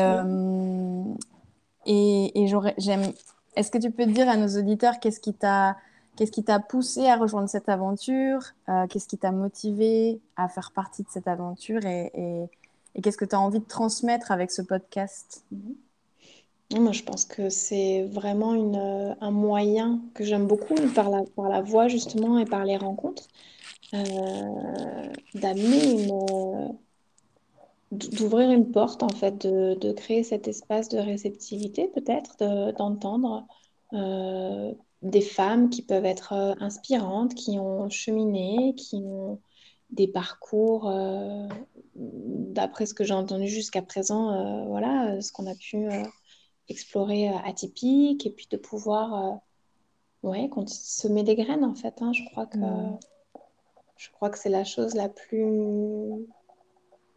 et, 1.87 2.43
et 2.43 2.47
j'aime 2.79 3.13
est-ce 3.55 3.71
que 3.71 3.79
tu 3.79 3.91
peux 3.91 4.07
dire 4.07 4.29
à 4.29 4.37
nos 4.37 4.59
auditeurs 4.59 4.99
qu'est-ce 5.01 5.21
qui 5.21 5.35
t'a 5.35 5.77
qu'est-ce 6.17 6.33
qui 6.33 6.45
t'a 6.45 6.59
poussé 6.59 7.07
à 7.07 7.17
rejoindre 7.17 7.49
cette 7.49 7.69
aventure 7.69 8.41
euh, 8.69 8.87
Qu'est-ce 8.87 9.09
qui 9.09 9.19
t'a 9.19 9.33
motivé 9.33 10.21
à 10.37 10.49
faire 10.49 10.73
partie 10.73 11.03
de 11.03 11.09
cette 11.11 11.29
aventure 11.29 11.85
Et, 11.87 12.13
qu'est-ce 13.03 13.17
que 13.17 13.25
tu 13.25 13.35
as 13.35 13.41
envie 13.41 13.61
de 13.61 13.65
transmettre 13.65 14.31
avec 14.31 14.51
ce 14.51 14.63
podcast? 14.63 15.45
Moi, 16.75 16.93
je 16.93 17.03
pense 17.03 17.25
que 17.27 17.51
c'est 17.51 18.05
vraiment 18.11 18.55
une, 18.55 19.17
un 19.21 19.31
moyen 19.31 20.01
que 20.15 20.25
j'aime 20.25 20.47
beaucoup 20.47 20.75
par 20.95 21.11
la, 21.11 21.23
par 21.37 21.49
la 21.49 21.61
voix, 21.61 21.89
justement, 21.89 22.39
et 22.39 22.47
par 22.47 22.65
les 22.65 22.79
rencontres, 22.79 23.25
euh, 23.25 23.62
d'amener 23.93 25.93
une 25.93 26.79
d'ouvrir 27.93 28.51
une 28.51 28.71
porte, 28.71 29.03
en 29.03 29.11
fait, 29.11 29.47
de, 29.47 29.93
créer 29.93 30.25
cet 30.25 30.49
espace 30.49 30.89
de 30.89 30.99
réceptivité, 30.99 31.89
peut-être, 31.89 32.37
d'entendre 32.79 33.47
euh, 33.93 34.73
des 35.03 35.21
femmes 35.21 35.69
qui 35.69 35.83
peuvent 35.83 36.07
être 36.07 36.33
euh, 36.33 36.55
inspirantes, 36.61 37.35
qui 37.35 37.59
ont 37.59 37.91
cheminé, 37.91 38.75
qui 38.77 39.03
ont 39.05 39.41
des 39.91 40.09
parcours, 40.09 40.89
euh, 40.89 41.47
d'après 41.95 42.87
ce 42.87 42.95
que 42.95 43.05
j'ai 43.05 43.13
entendu 43.13 43.47
jusqu'à 43.47 43.83
présent, 43.83 44.67
voilà, 44.69 45.21
ce 45.21 45.33
qu'on 45.33 45.47
a 45.47 45.55
pu 45.55 45.87
explorer 46.71 47.29
atypique, 47.29 48.25
et 48.25 48.31
puis 48.31 48.49
de 48.51 48.57
pouvoir, 48.57 49.39
ouais, 50.23 50.49
semer 50.67 51.25
des 51.25 51.37
graines, 51.37 51.65
en 51.65 51.75
fait. 51.75 52.01
Hein, 52.01 52.13
je 52.15 52.25
crois 52.31 52.47
que, 52.47 52.57
mmh. 52.57 52.99
Je 53.97 54.11
crois 54.11 54.31
que 54.31 54.39
c'est 54.39 54.49
la 54.49 54.65
chose 54.65 54.95
la 54.95 55.09
plus 55.09 55.45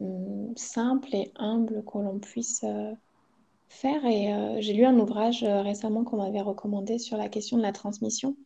Hum, 0.00 0.52
simple 0.56 1.14
et 1.14 1.32
humble 1.36 1.82
que 1.84 1.98
l'on 1.98 2.18
puisse 2.18 2.62
euh, 2.64 2.92
faire. 3.68 4.04
Et 4.04 4.32
euh, 4.32 4.60
j'ai 4.60 4.74
lu 4.74 4.84
un 4.84 4.98
ouvrage 4.98 5.42
euh, 5.44 5.62
récemment 5.62 6.04
qu'on 6.04 6.18
m'avait 6.18 6.42
recommandé 6.42 6.98
sur 6.98 7.16
la 7.16 7.28
question 7.28 7.56
de 7.56 7.62
la 7.62 7.72
transmission, 7.72 8.36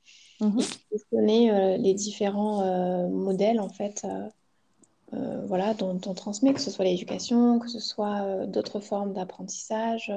mmh 0.40 0.62
qui 0.62 0.78
questionnait 0.90 1.78
les 1.78 1.94
différents 1.94 3.08
modèles 3.10 3.60
en 3.60 3.68
fait. 3.68 4.06
voilà, 5.12 5.74
dont 5.74 6.00
on 6.06 6.14
transmet, 6.14 6.54
que 6.54 6.60
ce 6.60 6.70
soit 6.70 6.84
l'éducation, 6.84 7.58
que 7.58 7.68
ce 7.68 7.80
soit 7.80 8.46
d'autres 8.46 8.80
formes 8.80 9.12
d'apprentissage, 9.12 10.12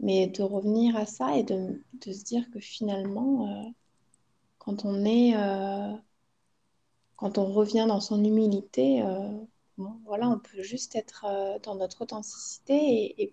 mais 0.00 0.26
de 0.26 0.42
revenir 0.42 0.96
à 0.96 1.06
ça 1.06 1.36
et 1.36 1.42
de, 1.42 1.82
de 2.06 2.12
se 2.12 2.24
dire 2.24 2.50
que 2.50 2.60
finalement, 2.60 3.72
quand 4.58 4.84
on 4.84 5.04
est, 5.04 5.34
quand 7.16 7.38
on 7.38 7.46
revient 7.52 7.86
dans 7.88 8.00
son 8.00 8.22
humilité, 8.24 9.02
voilà, 10.06 10.28
on 10.30 10.38
peut 10.38 10.62
juste 10.62 10.96
être 10.96 11.26
euh, 11.28 11.58
dans 11.62 11.74
notre 11.74 12.02
authenticité 12.02 13.14
et, 13.22 13.32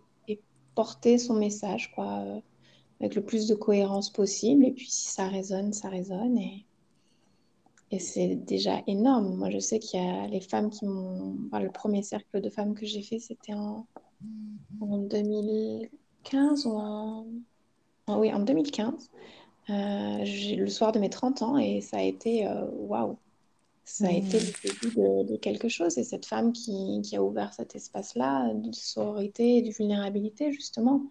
porter 0.76 1.20
son 1.20 1.36
message, 1.36 1.92
quoi, 1.94 2.22
euh, 2.22 2.40
avec 3.00 3.14
le 3.14 3.24
plus 3.24 3.46
de 3.46 3.54
cohérence 3.54 4.10
possible. 4.12 4.66
Et 4.66 4.72
puis, 4.72 4.90
si 4.90 5.08
ça 5.08 5.28
résonne, 5.28 5.72
ça 5.72 5.88
résonne. 5.88 6.36
Et, 6.40 6.66
c'est 8.00 8.36
déjà 8.36 8.82
énorme. 8.88 9.36
Moi, 9.36 9.52
je 9.52 9.60
sais 9.60 9.78
qu'il 9.78 10.02
y 10.02 10.04
a 10.04 10.26
les 10.26 10.42
femmes 10.42 10.72
qui 10.72 10.88
m'ont. 10.88 11.38
le 11.54 11.72
premier 11.72 12.02
cercle 12.02 12.42
de 12.42 12.50
femmes 12.50 12.74
que 12.74 12.88
j'ai 12.88 13.04
fait, 13.04 13.20
c'était 13.20 13.54
en, 13.54 13.86
en 14.82 14.98
2015 14.98 16.66
ou 16.66 16.72
en. 16.72 17.28
oui, 18.08 18.34
en 18.34 18.40
2015. 18.40 19.12
Euh, 19.70 20.26
le 20.58 20.68
soir 20.68 20.92
de 20.92 20.98
mes 20.98 21.12
30 21.12 21.44
ans 21.44 21.58
et 21.60 21.82
ça 21.82 21.98
a 21.98 22.02
été 22.02 22.48
waouh 22.72 23.18
ça 23.86 24.08
a 24.08 24.12
été 24.12 24.40
le 24.40 24.46
début 24.64 25.32
de, 25.32 25.38
quelque 25.38 25.68
chose. 25.68 25.98
Et 25.98 26.04
cette 26.04 26.26
femme 26.26 26.54
qui, 26.54 27.02
qui 27.04 27.16
a 27.16 27.24
ouvert 27.24 27.54
cet 27.54 27.76
espace-là 27.76 28.54
de 28.54 28.72
sororité 28.72 29.58
et 29.58 29.62
de 29.62 29.72
vulnérabilité, 29.72 30.52
justement, 30.52 31.04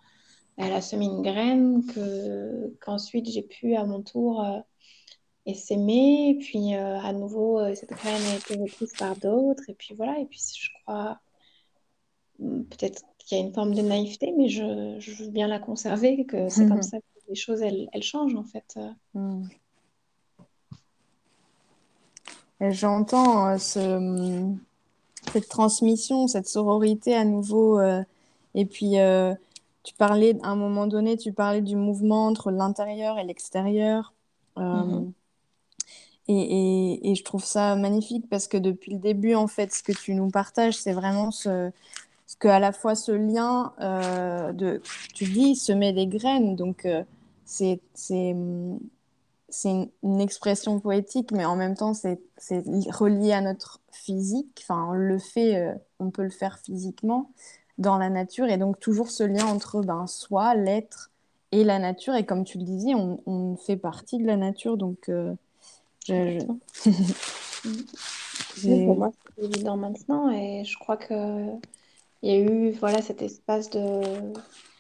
elle 0.57 0.73
a 0.73 0.81
semé 0.81 1.07
une 1.07 1.23
graine 1.23 1.85
que, 1.87 2.75
qu'ensuite 2.81 3.29
j'ai 3.29 3.43
pu 3.43 3.75
à 3.75 3.85
mon 3.85 4.03
tour 4.03 4.43
euh, 4.43 4.61
essaimer. 5.47 6.39
Puis 6.41 6.75
euh, 6.75 6.99
à 7.01 7.13
nouveau, 7.13 7.59
euh, 7.59 7.75
cette 7.75 7.91
graine 7.91 8.23
a 8.33 8.37
été 8.37 8.57
reprise 8.57 8.93
par 8.99 9.17
d'autres. 9.17 9.69
Et 9.69 9.75
puis 9.75 9.95
voilà. 9.95 10.19
Et 10.19 10.27
puis 10.27 10.41
je 10.59 10.69
crois, 10.83 11.21
hmm, 12.39 12.63
peut-être 12.65 13.03
qu'il 13.19 13.39
y 13.39 13.41
a 13.41 13.45
une 13.45 13.55
forme 13.55 13.75
de 13.75 13.83
naïveté, 13.83 14.33
mais 14.37 14.49
je, 14.49 14.97
je 14.99 15.13
veux 15.23 15.31
bien 15.31 15.47
la 15.47 15.59
conserver, 15.59 16.25
que 16.27 16.49
c'est 16.49 16.67
comme 16.67 16.83
ça 16.83 16.99
que 16.99 17.05
les 17.29 17.35
choses, 17.35 17.63
elles, 17.63 17.89
elles 17.93 18.03
changent 18.03 18.35
en 18.35 18.45
fait. 18.45 18.79
J'entends 22.71 23.49
euh, 23.49 23.59
ce, 23.59 24.55
cette 25.33 25.49
transmission, 25.49 26.29
cette 26.29 26.47
sororité 26.47 27.15
à 27.15 27.25
nouveau. 27.25 27.81
Euh, 27.81 28.03
et 28.55 28.67
puis, 28.67 29.01
euh, 29.01 29.35
tu 29.83 29.95
parlais, 29.95 30.39
à 30.43 30.51
un 30.51 30.57
moment 30.57 30.87
donné, 30.87 31.17
tu 31.17 31.33
parlais 31.33 31.61
du 31.61 31.75
mouvement 31.75 32.27
entre 32.27 32.51
l'intérieur 32.53 33.19
et 33.19 33.25
l'extérieur. 33.25 34.15
Mm-hmm. 34.57 35.13
et, 36.29 36.35
et, 36.35 37.11
et, 37.11 37.15
je 37.15 37.25
trouve 37.25 37.43
ça 37.43 37.75
magnifique 37.75 38.29
parce 38.29 38.47
que 38.47 38.59
depuis 38.59 38.93
le 38.93 38.99
début, 38.99 39.35
en 39.35 39.47
fait, 39.47 39.73
ce 39.73 39.83
que 39.83 39.93
tu 39.93 40.15
nous 40.15 40.29
partages, 40.29 40.77
c'est 40.77 40.93
vraiment 40.93 41.31
ce, 41.31 41.71
ce 42.27 42.37
que 42.37 42.49
à 42.49 42.59
la 42.59 42.73
fois 42.73 42.95
ce 42.95 43.13
lien 43.13 43.73
de, 43.81 44.83
tu 45.15 45.25
dis, 45.25 45.57
semer 45.57 45.95
des 45.95 46.07
graines. 46.07 46.55
Donc, 46.55 46.87
c'est 47.47 47.81
c'est 49.53 49.91
une, 50.03 50.21
expression 50.21 50.81
poétique, 50.81 51.31
mais 51.31 51.45
en 51.45 51.57
même 51.57 51.77
temps, 51.77 51.93
c'est 51.95 52.19
relié 52.91 53.33
à 53.33 53.43
notre 53.43 53.81
physique. 53.93 54.65
Enfin, 54.65 54.87
on 54.89 54.93
le 54.93 55.19
fait, 55.19 55.57
euh, 55.57 55.75
on 55.99 56.11
peut 56.11 56.23
le 56.23 56.31
faire 56.31 56.59
physiquement 56.59 57.31
dans 57.77 57.99
la 57.99 58.09
nature. 58.09 58.47
Et 58.47 58.57
donc, 58.57 58.81
toujours 58.81 59.11
ce 59.11 59.25
lien 59.25 59.45
entre 59.47 59.83
ben, 59.83 60.07
soi, 60.07 60.55
l'être 60.55 61.11
et 61.53 61.65
la 61.65 61.79
nature. 61.79 62.15
Et 62.15 62.25
comme 62.25 62.45
tu 62.45 62.57
le 62.59 62.65
disais, 62.65 62.95
on, 62.95 63.57
fait 63.57 63.77
partie 63.77 64.19
de 64.19 64.27
la 64.27 64.37
nature. 64.37 64.79
Donc, 64.79 65.11
euh, 65.11 65.35
pour 68.63 68.97
moi, 68.97 69.13
c'est 69.37 69.45
évident 69.45 69.77
maintenant. 69.77 70.31
Et 70.31 70.65
je 70.65 70.79
crois 70.79 70.97
qu'il 70.97 71.59
y 72.23 72.31
a 72.31 72.39
eu 72.39 72.73
voilà, 72.73 73.03
cet 73.03 73.21
espace 73.21 73.69
de 73.69 74.33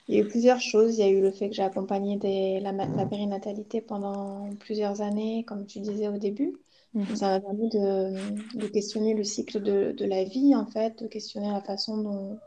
il 0.08 0.16
y 0.16 0.18
a 0.18 0.22
eu 0.22 0.28
plusieurs 0.28 0.60
choses. 0.60 0.98
Il 0.98 1.00
y 1.00 1.04
a 1.04 1.08
eu 1.08 1.20
le 1.20 1.30
fait 1.30 1.48
que 1.48 1.54
j'ai 1.54 1.62
accompagné 1.62 2.16
des, 2.16 2.60
la, 2.60 2.72
périnatalité 3.06 3.80
pendant 3.80 4.50
plusieurs 4.60 5.00
années, 5.00 5.44
comme 5.44 5.66
tu 5.66 5.80
disais 5.80 6.08
au 6.08 6.18
début. 6.18 6.54
Mhm. 6.94 7.16
Ça 7.16 7.28
m'a 7.28 7.40
permis 7.40 7.68
de, 7.70 8.58
de, 8.58 8.66
questionner 8.66 9.14
le 9.14 9.24
cycle 9.24 9.62
de, 9.62 9.92
de, 9.92 10.04
la 10.04 10.24
vie, 10.24 10.54
en 10.54 10.66
fait, 10.66 11.02
de 11.02 11.08
questionner 11.08 11.50
la 11.50 11.62
façon 11.62 11.96
dont, 11.98 12.38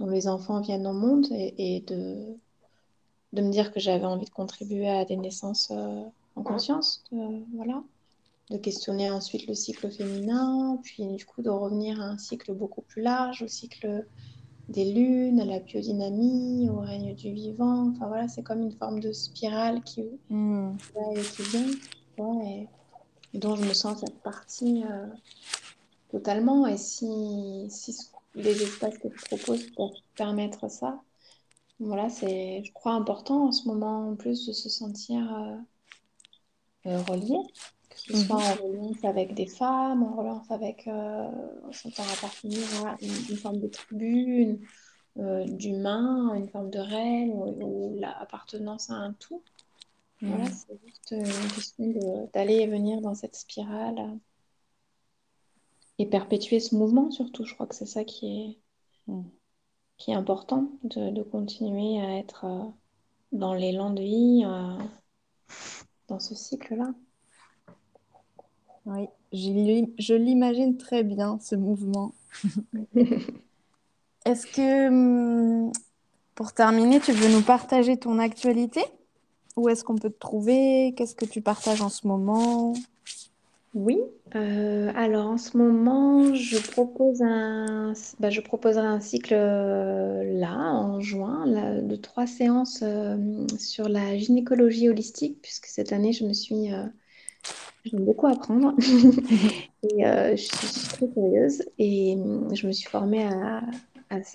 dont 0.00 0.06
les 0.06 0.26
enfants 0.26 0.60
viennent 0.60 0.86
au 0.86 0.92
monde 0.92 1.26
et, 1.30 1.76
et 1.76 1.80
de, 1.80 2.36
de 3.32 3.42
me 3.42 3.50
dire 3.50 3.72
que 3.72 3.78
j'avais 3.78 4.04
envie 4.04 4.24
de 4.24 4.30
contribuer 4.30 4.88
à 4.88 5.04
des 5.04 5.16
naissances 5.16 5.68
euh, 5.70 6.02
en 6.34 6.42
conscience. 6.42 7.04
voilà. 7.54 7.82
De 8.50 8.58
questionner 8.58 9.10
ensuite 9.10 9.46
le 9.48 9.54
cycle 9.54 9.90
féminin, 9.90 10.78
puis 10.82 11.04
du 11.06 11.26
coup 11.26 11.42
de 11.42 11.50
revenir 11.50 12.00
à 12.00 12.04
un 12.04 12.18
cycle 12.18 12.52
beaucoup 12.54 12.82
plus 12.82 13.02
large, 13.02 13.42
au 13.42 13.48
cycle 13.48 14.06
des 14.68 14.92
lunes, 14.92 15.40
à 15.40 15.44
la 15.44 15.60
biodynamie, 15.60 16.68
au 16.68 16.80
règne 16.80 17.14
du 17.14 17.32
vivant. 17.32 17.90
Enfin 17.90 18.08
voilà, 18.08 18.28
c'est 18.28 18.42
comme 18.42 18.62
une 18.62 18.72
forme 18.72 19.00
de 19.00 19.12
spirale 19.12 19.82
qui 19.82 20.02
va 20.30 21.12
et 21.14 21.22
qui 21.22 21.42
vient, 21.42 22.42
et, 22.42 22.68
dont 23.34 23.56
je 23.56 23.64
me 23.64 23.74
sens 23.74 24.00
cette 24.00 24.20
partie 24.22 24.84
euh, 24.90 25.06
totalement. 26.10 26.66
Et 26.66 26.76
si, 26.76 27.66
si 27.68 27.96
les 28.34 28.62
espaces 28.62 28.98
que 28.98 29.08
je 29.14 29.24
propose 29.24 29.70
pour 29.70 29.94
permettre 30.16 30.70
ça, 30.70 31.00
voilà, 31.78 32.08
c'est, 32.08 32.64
je 32.64 32.72
crois, 32.72 32.92
important 32.92 33.48
en 33.48 33.52
ce 33.52 33.68
moment 33.68 34.08
en 34.10 34.16
plus 34.16 34.46
de 34.46 34.52
se 34.52 34.68
sentir 34.68 35.34
euh, 35.34 35.56
euh, 36.86 37.02
relié 37.02 37.36
que 37.96 38.16
ce 38.18 38.26
soit 38.26 38.36
en 38.36 38.54
relance 38.54 39.04
avec 39.04 39.34
des 39.34 39.46
femmes, 39.46 40.02
en 40.02 40.14
relance 40.14 40.50
avec, 40.50 40.86
euh, 40.86 41.28
en 41.66 41.72
sentant 41.72 42.02
appartenir 42.12 42.60
à 42.86 42.96
une, 43.00 43.36
forme 43.36 43.60
de 43.60 43.68
tribu, 43.68 44.60
d'humain, 45.16 46.34
une 46.34 46.48
forme 46.48 46.70
de 46.70 46.78
reine 46.78 47.30
ou, 47.32 47.96
l'appartenance 47.98 48.90
à 48.90 48.94
un 48.94 49.12
tout. 49.14 49.42
Voilà, 50.20 50.44
mm. 50.44 50.52
c'est 50.52 50.78
juste 50.86 51.10
une 51.10 51.48
question 51.54 52.28
d'aller 52.32 52.56
et 52.56 52.66
venir 52.66 53.00
dans 53.00 53.14
cette 53.14 53.36
spirale 53.36 54.18
et 55.98 56.06
perpétuer 56.06 56.60
ce 56.60 56.74
mouvement 56.74 57.10
surtout. 57.10 57.44
Je 57.44 57.54
crois 57.54 57.66
que 57.66 57.74
c'est 57.74 57.86
ça 57.86 58.04
qui 58.04 58.26
est, 58.26 59.12
mm. 59.12 59.22
qui 59.98 60.10
est 60.10 60.14
important, 60.14 60.70
de, 60.84 61.22
continuer 61.22 62.00
à 62.00 62.18
être 62.18 62.44
euh, 62.44 62.64
dans 63.32 63.54
l'élan 63.54 63.90
de 63.90 64.02
vie, 64.02 64.42
euh, 64.44 64.78
dans 66.08 66.18
ce 66.18 66.34
cycle-là. 66.34 66.92
Oui, 68.86 69.08
je 69.32 70.14
l'imagine 70.14 70.76
très 70.76 71.02
bien, 71.02 71.38
ce 71.40 71.56
mouvement. 71.56 72.14
Est-ce 74.24 74.46
que, 74.46 74.88
hum, 74.88 75.72
pour 76.34 76.52
terminer, 76.52 77.00
tu 77.00 77.12
veux 77.12 77.32
nous 77.32 77.42
partager 77.42 77.96
ton 77.96 78.18
actualité? 78.18 78.80
Où 79.56 79.68
est-ce 79.68 79.84
qu'on 79.84 79.96
peut 79.96 80.10
te 80.10 80.18
trouver? 80.18 80.94
Qu'est-ce 80.96 81.14
que 81.14 81.24
tu 81.24 81.40
partages 81.40 81.80
en 81.80 81.88
ce 81.88 82.06
moment? 82.06 82.74
Oui, 83.74 83.98
euh, 84.34 84.90
alors 84.94 85.26
en 85.26 85.38
ce 85.38 85.56
moment, 85.56 86.34
je 86.34 86.58
propose 86.58 87.20
un, 87.22 87.92
bah, 88.18 88.30
je 88.30 88.40
proposerai 88.40 88.86
un 88.86 89.00
cycle 89.00 89.34
euh, 89.34 90.24
là, 90.38 90.56
en 90.72 91.00
juin, 91.00 91.46
de 91.82 91.96
trois 91.96 92.26
séances 92.26 92.80
euh, 92.82 93.46
sur 93.58 93.88
la 93.88 94.16
gynécologie 94.16 94.88
holistique, 94.88 95.42
puisque 95.42 95.66
cette 95.66 95.92
année, 95.92 96.12
je 96.12 96.24
me 96.24 96.32
suis, 96.32 96.70
j'ai 97.86 97.98
beaucoup 97.98 98.26
apprendre 98.26 98.74
et 99.82 100.02
je 100.02 100.36
suis, 100.36 100.88
très 100.88 101.08
curieuse 101.08 101.62
et 101.78 102.16
je 102.52 102.66
me 102.66 102.72
suis 102.72 102.88
formée 102.88 103.24
à, 103.24 103.62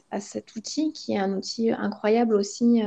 à, 0.09 0.19
cet 0.19 0.55
outil 0.55 0.93
qui 0.93 1.13
est 1.13 1.17
un 1.17 1.37
outil 1.37 1.71
incroyable 1.71 2.35
aussi 2.35 2.81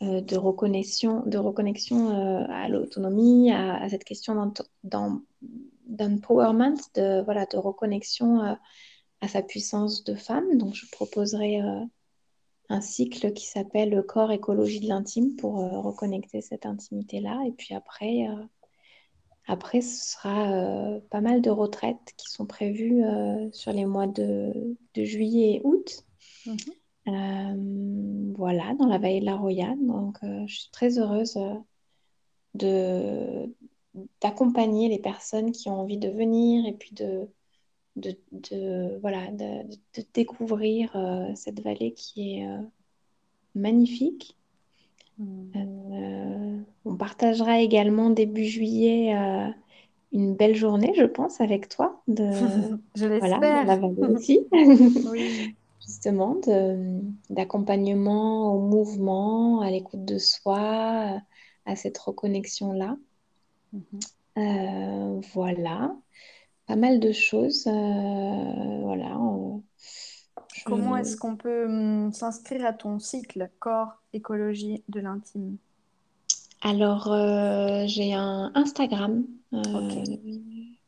de 0.00 0.36
reconnexion, 0.36 1.22
de 1.26 1.38
reconnexion 1.38 2.46
à 2.48 2.68
l'autonomie, 2.68 3.52
à, 3.52 3.88
cette 3.88 4.04
question 4.04 4.52
d'empowerment, 5.86 6.76
de, 6.94 7.22
voilà, 7.22 7.46
de 7.46 7.56
reconnexion 7.56 8.42
euh, 8.42 8.54
à 9.20 9.28
sa 9.28 9.42
puissance 9.42 10.04
de 10.04 10.14
femme. 10.14 10.56
Donc, 10.58 10.74
je 10.74 10.86
proposerai 10.90 11.62
euh, 11.62 11.80
un 12.68 12.80
cycle 12.80 13.32
qui 13.32 13.46
s'appelle 13.46 13.90
le 13.90 14.02
corps 14.02 14.32
écologie 14.32 14.80
de 14.80 14.88
l'intime 14.88 15.36
pour 15.36 15.60
euh, 15.60 15.80
reconnecter 15.80 16.40
cette 16.40 16.66
intimité-là. 16.66 17.42
Et 17.46 17.52
puis 17.52 17.74
après, 17.74 18.26
après 19.46 19.80
ce 19.80 20.12
sera 20.12 21.00
pas 21.10 21.20
mal 21.20 21.40
de 21.42 21.50
retraites 21.50 22.12
qui 22.16 22.30
sont 22.30 22.46
prévues 22.46 23.02
sur 23.52 23.72
les 23.72 23.84
mois 23.84 24.06
de, 24.06 24.76
de 24.94 25.04
juillet 25.04 25.54
et 25.54 25.60
août. 25.64 26.04
Mhm. 26.46 28.34
voilà, 28.36 28.74
dans 28.74 28.86
la 28.86 28.98
vallée 28.98 29.20
de 29.20 29.26
la 29.26 29.36
Royane. 29.36 29.86
Donc, 29.86 30.18
je 30.22 30.54
suis 30.54 30.70
très 30.70 30.98
heureuse 30.98 31.38
de, 32.54 33.52
d'accompagner 34.20 34.88
les 34.88 34.98
personnes 34.98 35.52
qui 35.52 35.68
ont 35.68 35.80
envie 35.80 35.98
de 35.98 36.08
venir 36.08 36.66
et 36.66 36.72
puis 36.72 36.92
de, 36.94 37.28
de, 37.96 38.98
voilà, 39.00 39.30
de, 39.30 39.64
découvrir 40.14 40.94
euh, 40.96 41.34
cette 41.34 41.60
vallée 41.60 41.92
qui 41.94 42.38
est 42.38 42.46
euh, 42.46 42.62
magnifique. 43.54 44.36
Hmm. 45.18 45.50
Euh, 45.96 46.58
on 46.84 46.96
partagera 46.96 47.60
également 47.60 48.10
début 48.10 48.44
juillet 48.44 49.14
une 50.12 50.34
belle 50.34 50.54
journée, 50.54 50.92
je 50.96 51.04
pense, 51.04 51.40
avec 51.40 51.68
toi. 51.68 52.02
De, 52.08 52.30
je 52.94 53.06
l'espère. 53.06 53.38
Voilà, 53.38 53.64
la 53.64 53.76
vallée 53.76 54.02
aussi. 54.14 54.46
Justement, 55.80 56.36
d'accompagnement 57.30 58.54
au 58.54 58.60
mouvement, 58.60 59.60
à 59.60 59.70
l'écoute 59.70 60.04
de 60.04 60.18
soi, 60.18 61.20
à 61.64 61.76
cette 61.76 61.98
reconnexion-là. 61.98 62.96
Mhm. 63.72 63.82
Euh, 64.38 65.20
voilà, 65.32 65.96
pas 66.66 66.76
mal 66.76 67.00
de 67.00 67.12
choses. 67.12 67.66
Euh, 67.66 68.80
voilà. 68.82 69.18
Comment 70.64 70.96
est-ce 70.96 71.16
qu'on 71.16 71.36
peut 71.36 71.66
hum, 71.66 72.12
s'inscrire 72.12 72.66
à 72.66 72.72
ton 72.72 72.98
cycle 72.98 73.50
corps 73.58 74.02
écologie 74.12 74.82
de 74.88 75.00
l'intime? 75.00 75.56
Alors, 76.66 77.12
euh, 77.12 77.84
j'ai 77.86 78.12
un 78.12 78.50
Instagram. 78.56 79.24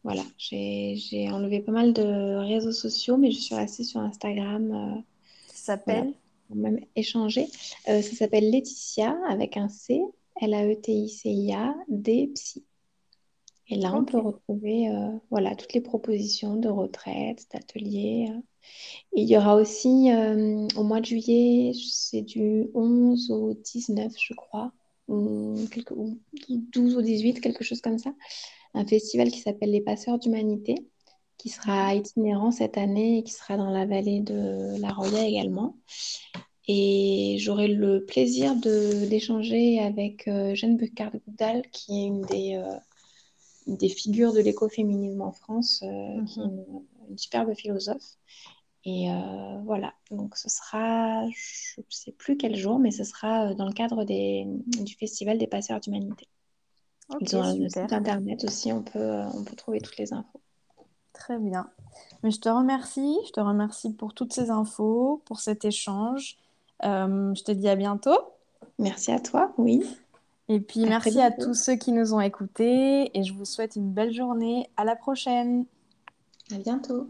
Voilà, 0.02 0.22
j'ai 0.38 1.30
enlevé 1.30 1.60
pas 1.60 1.70
mal 1.70 1.92
de 1.92 2.36
réseaux 2.36 2.72
sociaux, 2.72 3.16
mais 3.16 3.30
je 3.30 3.38
suis 3.38 3.54
restée 3.54 3.84
sur 3.84 4.00
Instagram. 4.00 5.04
ça 5.46 5.76
s'appelle 5.76 6.14
même 6.52 6.80
échanger. 6.96 7.46
ça 7.86 8.02
s'appelle 8.02 8.50
Laetitia 8.50 9.16
avec 9.28 9.56
un 9.56 9.68
C, 9.68 10.02
L-A-E-T-I-C-I-A, 10.40 11.74
D 11.88 12.32
Psy. 12.34 12.64
Et 13.70 13.76
là, 13.76 13.94
on 13.94 14.04
peut 14.04 14.18
retrouver 14.18 14.88
euh, 14.88 15.10
voilà, 15.30 15.54
toutes 15.54 15.74
les 15.74 15.80
propositions 15.80 16.56
de 16.56 16.68
retraite, 16.68 17.46
d'ateliers. 17.52 18.28
Euh. 18.30 18.40
il 19.12 19.28
y 19.28 19.36
aura 19.36 19.56
aussi 19.56 20.10
euh, 20.10 20.66
au 20.76 20.84
mois 20.84 21.00
de 21.00 21.06
juillet, 21.06 21.72
c'est 21.74 22.22
du 22.22 22.68
11 22.74 23.30
au 23.30 23.52
19, 23.52 24.12
je 24.18 24.34
crois, 24.34 24.72
ou, 25.08 25.56
12 26.48 26.96
au 26.96 27.02
18, 27.02 27.40
quelque 27.40 27.64
chose 27.64 27.80
comme 27.80 27.98
ça, 27.98 28.12
un 28.74 28.86
festival 28.86 29.30
qui 29.30 29.40
s'appelle 29.40 29.70
Les 29.70 29.80
Passeurs 29.80 30.18
d'Humanité, 30.18 30.74
qui 31.38 31.48
sera 31.48 31.94
itinérant 31.94 32.50
cette 32.50 32.76
année 32.78 33.18
et 33.18 33.22
qui 33.22 33.32
sera 33.32 33.56
dans 33.56 33.70
la 33.70 33.86
vallée 33.86 34.20
de 34.20 34.80
la 34.80 34.92
Roya 34.92 35.26
également. 35.26 35.76
Et 36.66 37.36
j'aurai 37.38 37.68
le 37.68 38.04
plaisir 38.04 38.54
d'échanger 38.56 39.80
avec 39.80 40.28
Jeanne 40.54 40.76
Bucard-Goudal, 40.76 41.62
qui 41.70 42.04
est 42.04 42.06
une 42.06 42.22
des 42.22 42.60
des 43.68 43.88
figures 43.88 44.32
de 44.32 44.40
l'écoféminisme 44.40 45.20
en 45.20 45.32
France, 45.32 45.82
euh, 45.82 46.24
qui 46.24 46.40
est 46.40 46.44
mhm. 46.44 46.84
une, 47.10 47.18
superbe 47.18 47.54
philosophe. 47.54 48.16
Et 48.84 49.10
euh, 49.10 49.58
voilà, 49.64 49.92
donc 50.10 50.36
ce 50.36 50.48
sera, 50.48 51.28
je 51.28 51.80
ne 51.80 51.84
sais 51.90 52.12
plus 52.12 52.36
quel 52.36 52.56
jour, 52.56 52.78
mais 52.78 52.90
ce 52.90 53.04
sera 53.04 53.48
euh, 53.48 53.54
dans 53.54 53.66
le 53.66 53.72
cadre 53.72 54.04
des, 54.04 54.46
du 54.66 54.94
Festival 54.94 55.36
des 55.36 55.46
passeurs 55.46 55.80
d'humanité. 55.80 56.28
Ils 57.20 57.36
ont 57.36 57.42
un 57.42 57.68
site 57.68 57.92
internet 57.92 58.44
aussi, 58.44 58.72
on 58.72 58.82
peut, 58.82 59.22
on 59.34 59.42
peut 59.42 59.56
trouver 59.56 59.80
toutes 59.80 59.96
les 59.96 60.12
infos. 60.12 60.40
Très 61.12 61.38
bien. 61.38 61.68
Mais 62.22 62.30
je 62.30 62.38
te 62.38 62.48
remercie, 62.48 63.16
je 63.26 63.32
te 63.32 63.40
remercie 63.40 63.92
pour 63.94 64.14
toutes 64.14 64.32
ces 64.32 64.50
infos, 64.50 65.22
pour 65.24 65.40
cet 65.40 65.64
échange. 65.64 66.38
je 66.82 67.42
te 67.42 67.52
dis 67.52 67.68
à 67.68 67.76
bientôt. 67.76 68.18
Merci 68.78 69.10
à 69.10 69.18
toi, 69.18 69.52
oui. 69.58 69.82
Et 70.48 70.60
puis 70.60 70.80
merci 70.80 71.20
à 71.20 71.30
tous 71.30 71.54
ceux 71.54 71.76
qui 71.76 71.92
nous 71.92 72.14
ont 72.14 72.20
écoutés 72.20 73.10
et 73.18 73.22
je 73.22 73.34
vous 73.34 73.44
souhaite 73.44 73.76
une 73.76 73.92
belle 73.92 74.12
journée. 74.12 74.70
À 74.76 74.84
la 74.84 74.96
prochaine. 74.96 75.66
À 76.52 76.58
bientôt. 76.58 77.08